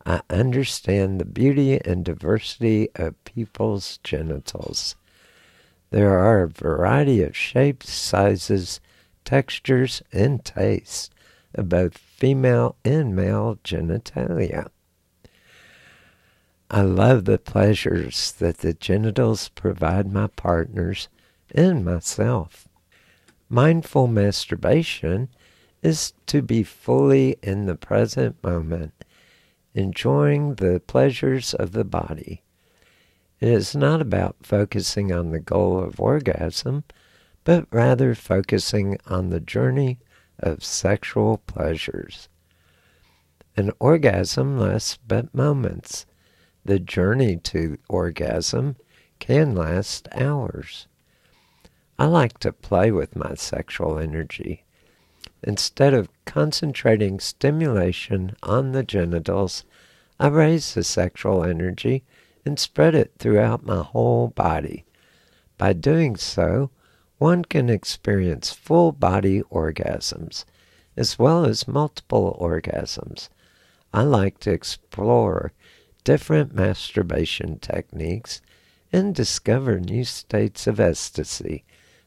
I 0.06 0.22
understand 0.30 1.20
the 1.20 1.26
beauty 1.26 1.78
and 1.84 2.02
diversity 2.02 2.88
of 2.94 3.22
people's 3.24 3.98
genitals. 3.98 4.96
There 5.90 6.18
are 6.18 6.44
a 6.44 6.48
variety 6.48 7.22
of 7.22 7.36
shapes, 7.36 7.90
sizes, 7.90 8.80
textures, 9.24 10.02
and 10.12 10.42
tastes 10.42 11.10
of 11.54 11.68
both 11.68 11.98
female 11.98 12.76
and 12.86 13.14
male 13.14 13.58
genitalia. 13.62 14.68
I 16.68 16.82
love 16.82 17.26
the 17.26 17.38
pleasures 17.38 18.32
that 18.32 18.58
the 18.58 18.74
genitals 18.74 19.50
provide 19.50 20.12
my 20.12 20.26
partners 20.26 21.08
and 21.54 21.84
myself. 21.84 22.66
Mindful 23.48 24.08
masturbation 24.08 25.28
is 25.80 26.12
to 26.26 26.42
be 26.42 26.64
fully 26.64 27.36
in 27.40 27.66
the 27.66 27.76
present 27.76 28.42
moment, 28.42 29.04
enjoying 29.74 30.56
the 30.56 30.82
pleasures 30.84 31.54
of 31.54 31.70
the 31.70 31.84
body. 31.84 32.42
It 33.38 33.48
is 33.48 33.76
not 33.76 34.00
about 34.00 34.36
focusing 34.42 35.12
on 35.12 35.30
the 35.30 35.38
goal 35.38 35.78
of 35.78 36.00
orgasm, 36.00 36.82
but 37.44 37.68
rather 37.70 38.16
focusing 38.16 38.98
on 39.06 39.30
the 39.30 39.38
journey 39.38 40.00
of 40.40 40.64
sexual 40.64 41.38
pleasures. 41.46 42.28
An 43.56 43.70
orgasm 43.78 44.58
lasts 44.58 44.98
but 45.06 45.32
moments. 45.32 46.06
The 46.66 46.80
journey 46.80 47.36
to 47.44 47.78
orgasm 47.88 48.74
can 49.20 49.54
last 49.54 50.08
hours. 50.10 50.88
I 51.96 52.06
like 52.06 52.40
to 52.40 52.52
play 52.52 52.90
with 52.90 53.14
my 53.14 53.36
sexual 53.36 54.00
energy. 54.00 54.64
Instead 55.44 55.94
of 55.94 56.08
concentrating 56.24 57.20
stimulation 57.20 58.34
on 58.42 58.72
the 58.72 58.82
genitals, 58.82 59.62
I 60.18 60.26
raise 60.26 60.74
the 60.74 60.82
sexual 60.82 61.44
energy 61.44 62.02
and 62.44 62.58
spread 62.58 62.96
it 62.96 63.12
throughout 63.16 63.64
my 63.64 63.84
whole 63.84 64.26
body. 64.26 64.84
By 65.58 65.72
doing 65.72 66.16
so, 66.16 66.72
one 67.18 67.44
can 67.44 67.70
experience 67.70 68.50
full 68.50 68.90
body 68.90 69.40
orgasms 69.52 70.44
as 70.96 71.16
well 71.16 71.44
as 71.44 71.68
multiple 71.68 72.36
orgasms. 72.40 73.28
I 73.94 74.02
like 74.02 74.40
to 74.40 74.50
explore 74.50 75.52
different 76.06 76.54
masturbation 76.54 77.58
techniques 77.58 78.40
and 78.92 79.12
discover 79.12 79.80
new 79.80 80.04
states 80.04 80.68
of 80.68 80.78
ecstasy 80.78 81.64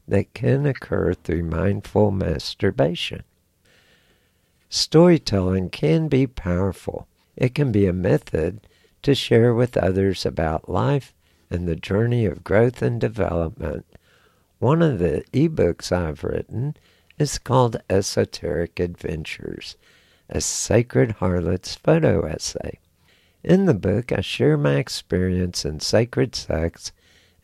that 0.07 0.33
can 0.33 0.65
occur 0.65 1.13
through 1.13 1.43
mindful 1.43 2.09
masturbation. 2.09 3.21
Storytelling 4.69 5.69
can 5.69 6.07
be 6.07 6.25
powerful. 6.25 7.09
It 7.35 7.53
can 7.53 7.73
be 7.73 7.87
a 7.87 7.91
method 7.91 8.61
to 9.01 9.13
share 9.13 9.53
with 9.53 9.75
others 9.75 10.25
about 10.25 10.69
life 10.69 11.13
and 11.49 11.67
the 11.67 11.75
journey 11.75 12.25
of 12.25 12.45
growth 12.45 12.81
and 12.81 13.01
development. 13.01 13.85
One 14.59 14.81
of 14.81 14.99
the 14.99 15.25
ebooks 15.33 15.91
I've 15.91 16.23
written 16.23 16.77
is 17.17 17.37
called 17.37 17.81
Esoteric 17.89 18.79
Adventures, 18.79 19.75
a 20.29 20.39
Sacred 20.39 21.17
Harlot's 21.19 21.75
photo 21.75 22.25
essay. 22.25 22.79
In 23.43 23.65
the 23.65 23.73
book, 23.73 24.11
I 24.11 24.21
share 24.21 24.57
my 24.57 24.75
experience 24.75 25.63
in 25.63 25.79
sacred 25.79 26.35
sex 26.35 26.91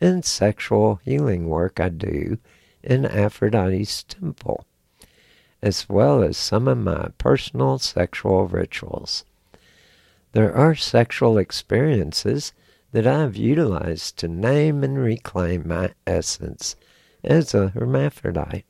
and 0.00 0.24
sexual 0.24 1.00
healing 1.04 1.48
work 1.48 1.80
I 1.80 1.88
do 1.88 2.38
in 2.82 3.06
Aphrodite's 3.06 4.02
temple, 4.02 4.66
as 5.62 5.88
well 5.88 6.22
as 6.22 6.36
some 6.36 6.68
of 6.68 6.78
my 6.78 7.08
personal 7.16 7.78
sexual 7.78 8.46
rituals. 8.46 9.24
There 10.32 10.54
are 10.54 10.74
sexual 10.74 11.38
experiences 11.38 12.52
that 12.92 13.06
I 13.06 13.20
have 13.20 13.36
utilized 13.36 14.18
to 14.18 14.28
name 14.28 14.84
and 14.84 14.98
reclaim 14.98 15.66
my 15.66 15.94
essence 16.06 16.76
as 17.24 17.54
a 17.54 17.68
hermaphrodite. 17.68 18.66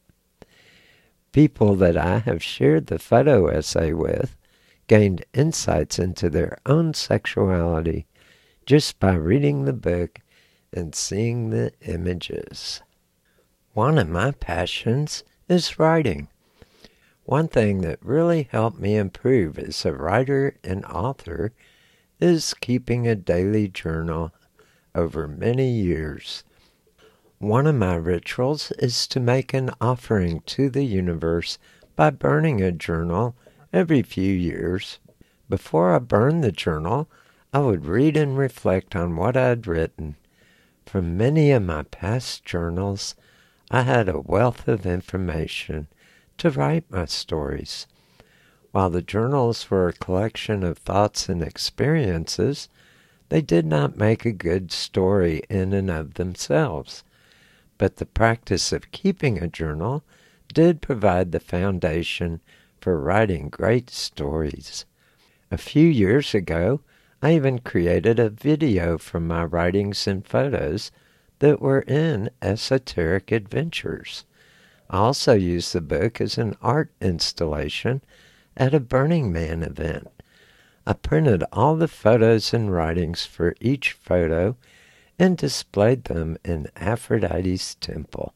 People 1.33 1.75
that 1.75 1.97
I 1.97 2.21
have 2.21 2.43
shared 2.43 2.87
the 2.87 3.01
photo 3.01 3.49
essay 3.49 3.93
with 3.93 4.37
gained 4.87 5.25
insights 5.35 5.99
into 5.99 6.31
their 6.31 6.59
own 6.66 6.94
sexuality 6.94 8.07
just 8.64 8.99
by 8.99 9.14
reading 9.14 9.64
the 9.64 9.72
book 9.72 10.20
and 10.72 10.94
seeing 10.94 11.51
the 11.51 11.72
images. 11.83 12.83
One 13.72 13.99
of 13.99 14.09
my 14.09 14.33
passions 14.33 15.25
is 15.49 15.79
writing. 15.79 16.29
One 17.25 17.49
thing 17.49 17.81
that 17.83 18.05
really 18.05 18.49
helped 18.51 18.79
me 18.79 18.96
improve 18.96 19.59
as 19.59 19.85
a 19.85 19.92
writer 19.92 20.57
and 20.62 20.85
author 20.85 21.53
is 22.20 22.55
keeping 22.55 23.07
a 23.07 23.14
daily 23.14 23.68
journal 23.68 24.33
over 24.94 25.29
many 25.29 25.70
years. 25.70 26.44
One 27.38 27.66
of 27.66 27.75
my 27.75 27.96
rituals 27.96 28.70
is 28.79 29.07
to 29.09 29.20
make 29.20 29.53
an 29.53 29.70
offering 29.81 30.40
to 30.46 30.70
the 30.70 30.85
universe 30.85 31.59
by 31.94 32.11
burning 32.11 32.62
a 32.62 32.72
journal 32.72 33.37
every 33.77 34.01
few 34.01 34.33
years. 34.33 34.99
Before 35.51 35.95
I 35.95 35.99
burned 35.99 36.43
the 36.43 36.51
journal, 36.51 37.11
I 37.53 37.59
would 37.59 37.85
read 37.85 38.17
and 38.17 38.37
reflect 38.37 38.97
on 38.97 39.17
what 39.17 39.37
I 39.37 39.49
had 39.49 39.67
written. 39.67 40.17
From 40.87 41.19
many 41.19 41.51
of 41.51 41.62
my 41.62 41.83
past 41.83 42.43
journals, 42.45 43.15
I 43.71 43.83
had 43.83 44.09
a 44.09 44.21
wealth 44.21 44.67
of 44.67 44.87
information 44.87 45.89
to 46.39 46.51
write 46.51 46.91
my 46.91 47.05
stories. 47.05 47.87
While 48.73 48.89
the 48.89 49.03
journals 49.03 49.71
were 49.71 49.89
a 49.89 49.93
collection 49.93 50.62
of 50.62 50.79
thoughts 50.79 51.29
and 51.29 51.43
experiences, 51.43 52.71
they 53.29 53.43
did 53.43 53.67
not 53.67 53.99
make 53.99 54.25
a 54.25 54.33
good 54.33 54.73
story 54.73 55.43
in 55.51 55.75
and 55.75 55.91
of 55.91 56.15
themselves. 56.15 57.05
But 57.77 57.97
the 57.97 58.07
practice 58.07 58.73
of 58.73 58.91
keeping 58.91 59.43
a 59.43 59.49
journal 59.49 60.03
did 60.55 60.81
provide 60.81 61.33
the 61.33 61.41
foundation 61.41 62.41
for 62.87 63.01
writing 63.01 63.49
great 63.49 63.90
stories. 63.90 64.85
A 65.51 65.59
few 65.59 65.88
years 65.88 66.37
ago, 66.37 66.83
I 67.20 67.35
even 67.35 67.59
created 67.59 68.20
a 68.20 68.31
video 68.31 68.96
from 68.96 69.27
my 69.27 69.42
writings 69.42 70.07
and 70.07 70.25
photos 70.25 70.92
that 71.40 71.61
were 71.61 71.81
in 71.81 72.31
Esoteric 72.40 73.33
Adventures. 73.33 74.25
I 74.88 74.99
also 74.99 75.33
used 75.33 75.72
the 75.72 75.81
book 75.81 76.20
as 76.20 76.38
an 76.38 76.57
art 76.62 76.92
installation 77.01 78.03
at 78.57 78.72
a 78.72 78.79
Burning 78.79 79.33
Man 79.33 79.64
event. 79.64 80.07
I 80.87 80.92
printed 80.92 81.42
all 81.53 81.75
the 81.75 81.88
photos 81.88 82.55
and 82.55 82.72
writings 82.72 83.27
for 83.27 83.57
each 83.61 83.94
photo 83.94 84.57
and 85.18 85.37
displayed 85.37 86.05
them 86.05 86.38
in 86.44 86.68
Aphrodite's 86.77 87.75
temple. 87.75 88.33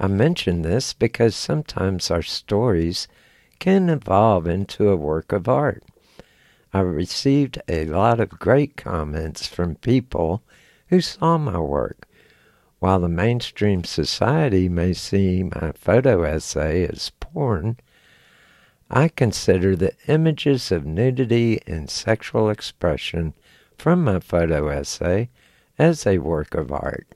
I 0.00 0.06
mention 0.06 0.62
this 0.62 0.94
because 0.94 1.36
sometimes 1.36 2.10
our 2.10 2.22
stories 2.22 3.08
can 3.62 3.88
evolve 3.88 4.48
into 4.48 4.88
a 4.88 4.96
work 4.96 5.30
of 5.30 5.46
art. 5.46 5.84
I 6.72 6.80
received 6.80 7.62
a 7.68 7.84
lot 7.84 8.18
of 8.18 8.28
great 8.28 8.76
comments 8.76 9.46
from 9.46 9.76
people 9.76 10.42
who 10.88 11.00
saw 11.00 11.38
my 11.38 11.60
work. 11.60 12.08
While 12.80 12.98
the 12.98 13.08
mainstream 13.08 13.84
society 13.84 14.68
may 14.68 14.94
see 14.94 15.44
my 15.44 15.70
photo 15.76 16.24
essay 16.24 16.88
as 16.88 17.12
porn, 17.20 17.76
I 18.90 19.06
consider 19.06 19.76
the 19.76 19.94
images 20.08 20.72
of 20.72 20.84
nudity 20.84 21.60
and 21.64 21.88
sexual 21.88 22.50
expression 22.50 23.32
from 23.78 24.02
my 24.02 24.18
photo 24.18 24.70
essay 24.70 25.30
as 25.78 26.04
a 26.04 26.18
work 26.18 26.56
of 26.56 26.72
art. 26.72 27.06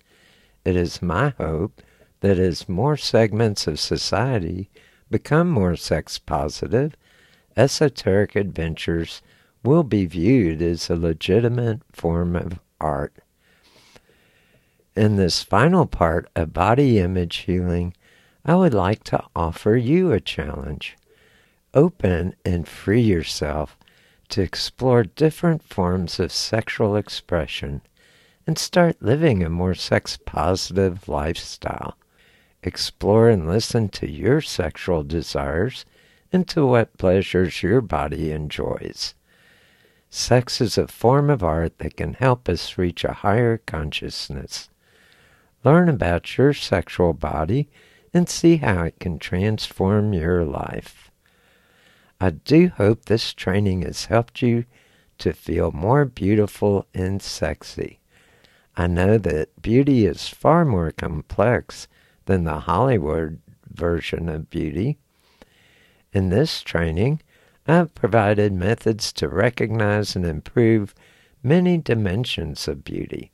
It 0.65 0.77
is 0.77 1.03
my 1.03 1.31
hope 1.39 1.83
that 2.21 2.39
as 2.39 2.69
more 2.69 2.97
segments 2.97 3.67
of 3.67 3.81
society 3.81 4.71
become 5.11 5.49
more 5.49 5.77
sex 5.77 6.19
positive, 6.19 6.95
esoteric 7.57 8.37
adventures 8.37 9.23
will 9.62 9.83
be 9.83 10.07
viewed 10.07 10.62
as 10.62 10.88
a 10.88 10.97
legitimate 10.97 11.81
form 11.92 12.37
of 12.37 12.61
art. 12.81 13.14
In 14.95 15.16
this 15.16 15.42
final 15.42 15.87
part 15.87 16.29
of 16.35 16.53
body 16.53 16.99
image 16.99 17.37
healing, 17.38 17.95
I 18.45 18.55
would 18.55 18.75
like 18.75 19.05
to 19.05 19.23
offer 19.35 19.77
you 19.77 20.12
a 20.12 20.21
challenge. 20.21 20.97
Open 21.75 22.35
and 22.45 22.66
free 22.66 23.03
yourself 23.03 23.77
to 24.29 24.42
explore 24.42 25.03
different 25.03 25.62
forms 25.62 26.19
of 26.19 26.33
sexual 26.33 26.97
expression 26.97 27.83
and 28.47 28.59
start 28.59 29.03
living 29.03 29.42
a 29.42 29.51
more 29.51 29.75
sex 29.75 30.16
positive 30.25 31.09
lifestyle. 31.09 31.97
Explore 32.62 33.29
and 33.29 33.47
listen 33.49 33.88
to 33.90 34.11
your 34.11 34.40
sexual 34.40 35.03
desires 35.03 35.85
and 36.33 36.49
to 36.49 36.66
what 36.66 36.99
pleasures 36.99 37.62
your 37.62 37.81
body 37.81 38.31
enjoys. 38.33 39.14
Sex 40.11 40.61
is 40.61 40.79
a 40.79 40.88
form 40.88 41.31
of 41.31 41.42
art 41.42 41.79
that 41.79 41.97
can 41.97 42.14
help 42.14 42.49
us 42.49 42.79
reach 42.79 43.05
a 43.05 43.12
higher 43.12 43.59
consciousness. 43.59 44.71
Learn 45.64 45.88
about 45.88 46.38
your 46.38 46.53
sexual 46.53 47.12
body 47.12 47.69
and 48.14 48.29
see 48.29 48.57
how 48.57 48.85
it 48.85 48.99
can 48.99 49.19
transform 49.19 50.12
your 50.12 50.45
life. 50.45 51.11
I 52.21 52.31
do 52.31 52.69
hope 52.69 53.05
this 53.05 53.35
training 53.35 53.83
has 53.83 54.07
helped 54.07 54.40
you 54.40 54.64
to 55.19 55.33
feel 55.33 55.73
more 55.73 56.05
beautiful 56.05 56.87
and 56.95 57.21
sexy. 57.21 58.01
I 58.77 58.87
know 58.87 59.19
that 59.19 59.61
beauty 59.61 60.07
is 60.07 60.29
far 60.29 60.64
more 60.64 60.92
complex 60.92 61.88
than 62.27 62.45
the 62.45 62.61
Hollywood 62.61 63.41
version 63.73 64.29
of 64.29 64.51
beauty. 64.51 64.99
In 66.12 66.29
this 66.29 66.62
training, 66.62 67.21
I've 67.67 67.95
provided 67.95 68.53
methods 68.53 69.12
to 69.15 69.29
recognize 69.29 70.15
and 70.15 70.25
improve 70.25 70.95
many 71.43 71.79
dimensions 71.79 72.69
of 72.69 72.85
beauty. 72.85 73.33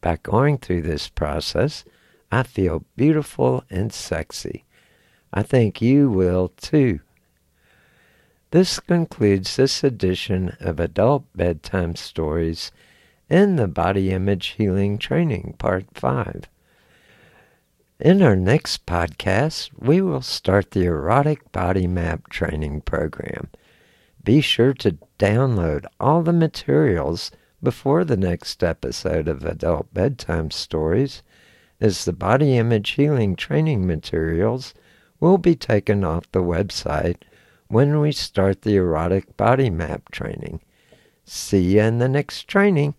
By 0.00 0.18
going 0.22 0.58
through 0.58 0.82
this 0.82 1.08
process, 1.08 1.84
I 2.30 2.42
feel 2.42 2.84
beautiful 2.96 3.64
and 3.70 3.92
sexy. 3.92 4.64
I 5.32 5.42
think 5.42 5.82
you 5.82 6.10
will 6.10 6.48
too. 6.56 7.00
This 8.50 8.80
concludes 8.80 9.56
this 9.56 9.84
edition 9.84 10.56
of 10.60 10.80
Adult 10.80 11.24
Bedtime 11.34 11.96
Stories 11.96 12.72
in 13.28 13.56
the 13.56 13.68
Body 13.68 14.10
Image 14.10 14.54
Healing 14.56 14.98
Training, 14.98 15.56
Part 15.58 15.86
5. 15.94 16.48
In 17.98 18.20
our 18.20 18.36
next 18.36 18.84
podcast, 18.84 19.70
we 19.78 20.02
will 20.02 20.20
start 20.20 20.72
the 20.72 20.84
Erotic 20.84 21.50
Body 21.50 21.86
Map 21.86 22.28
Training 22.28 22.82
Program. 22.82 23.48
Be 24.22 24.42
sure 24.42 24.74
to 24.74 24.98
download 25.18 25.86
all 25.98 26.22
the 26.22 26.34
materials 26.34 27.30
before 27.62 28.04
the 28.04 28.18
next 28.18 28.62
episode 28.62 29.28
of 29.28 29.46
Adult 29.46 29.94
Bedtime 29.94 30.50
Stories, 30.50 31.22
as 31.80 32.04
the 32.04 32.12
Body 32.12 32.58
Image 32.58 32.90
Healing 32.90 33.34
Training 33.34 33.86
materials 33.86 34.74
will 35.18 35.38
be 35.38 35.54
taken 35.54 36.04
off 36.04 36.30
the 36.32 36.42
website 36.42 37.22
when 37.68 37.98
we 37.98 38.12
start 38.12 38.60
the 38.60 38.76
Erotic 38.76 39.38
Body 39.38 39.70
Map 39.70 40.10
Training. 40.10 40.60
See 41.24 41.76
you 41.76 41.80
in 41.80 41.96
the 41.96 42.10
next 42.10 42.46
training. 42.46 42.94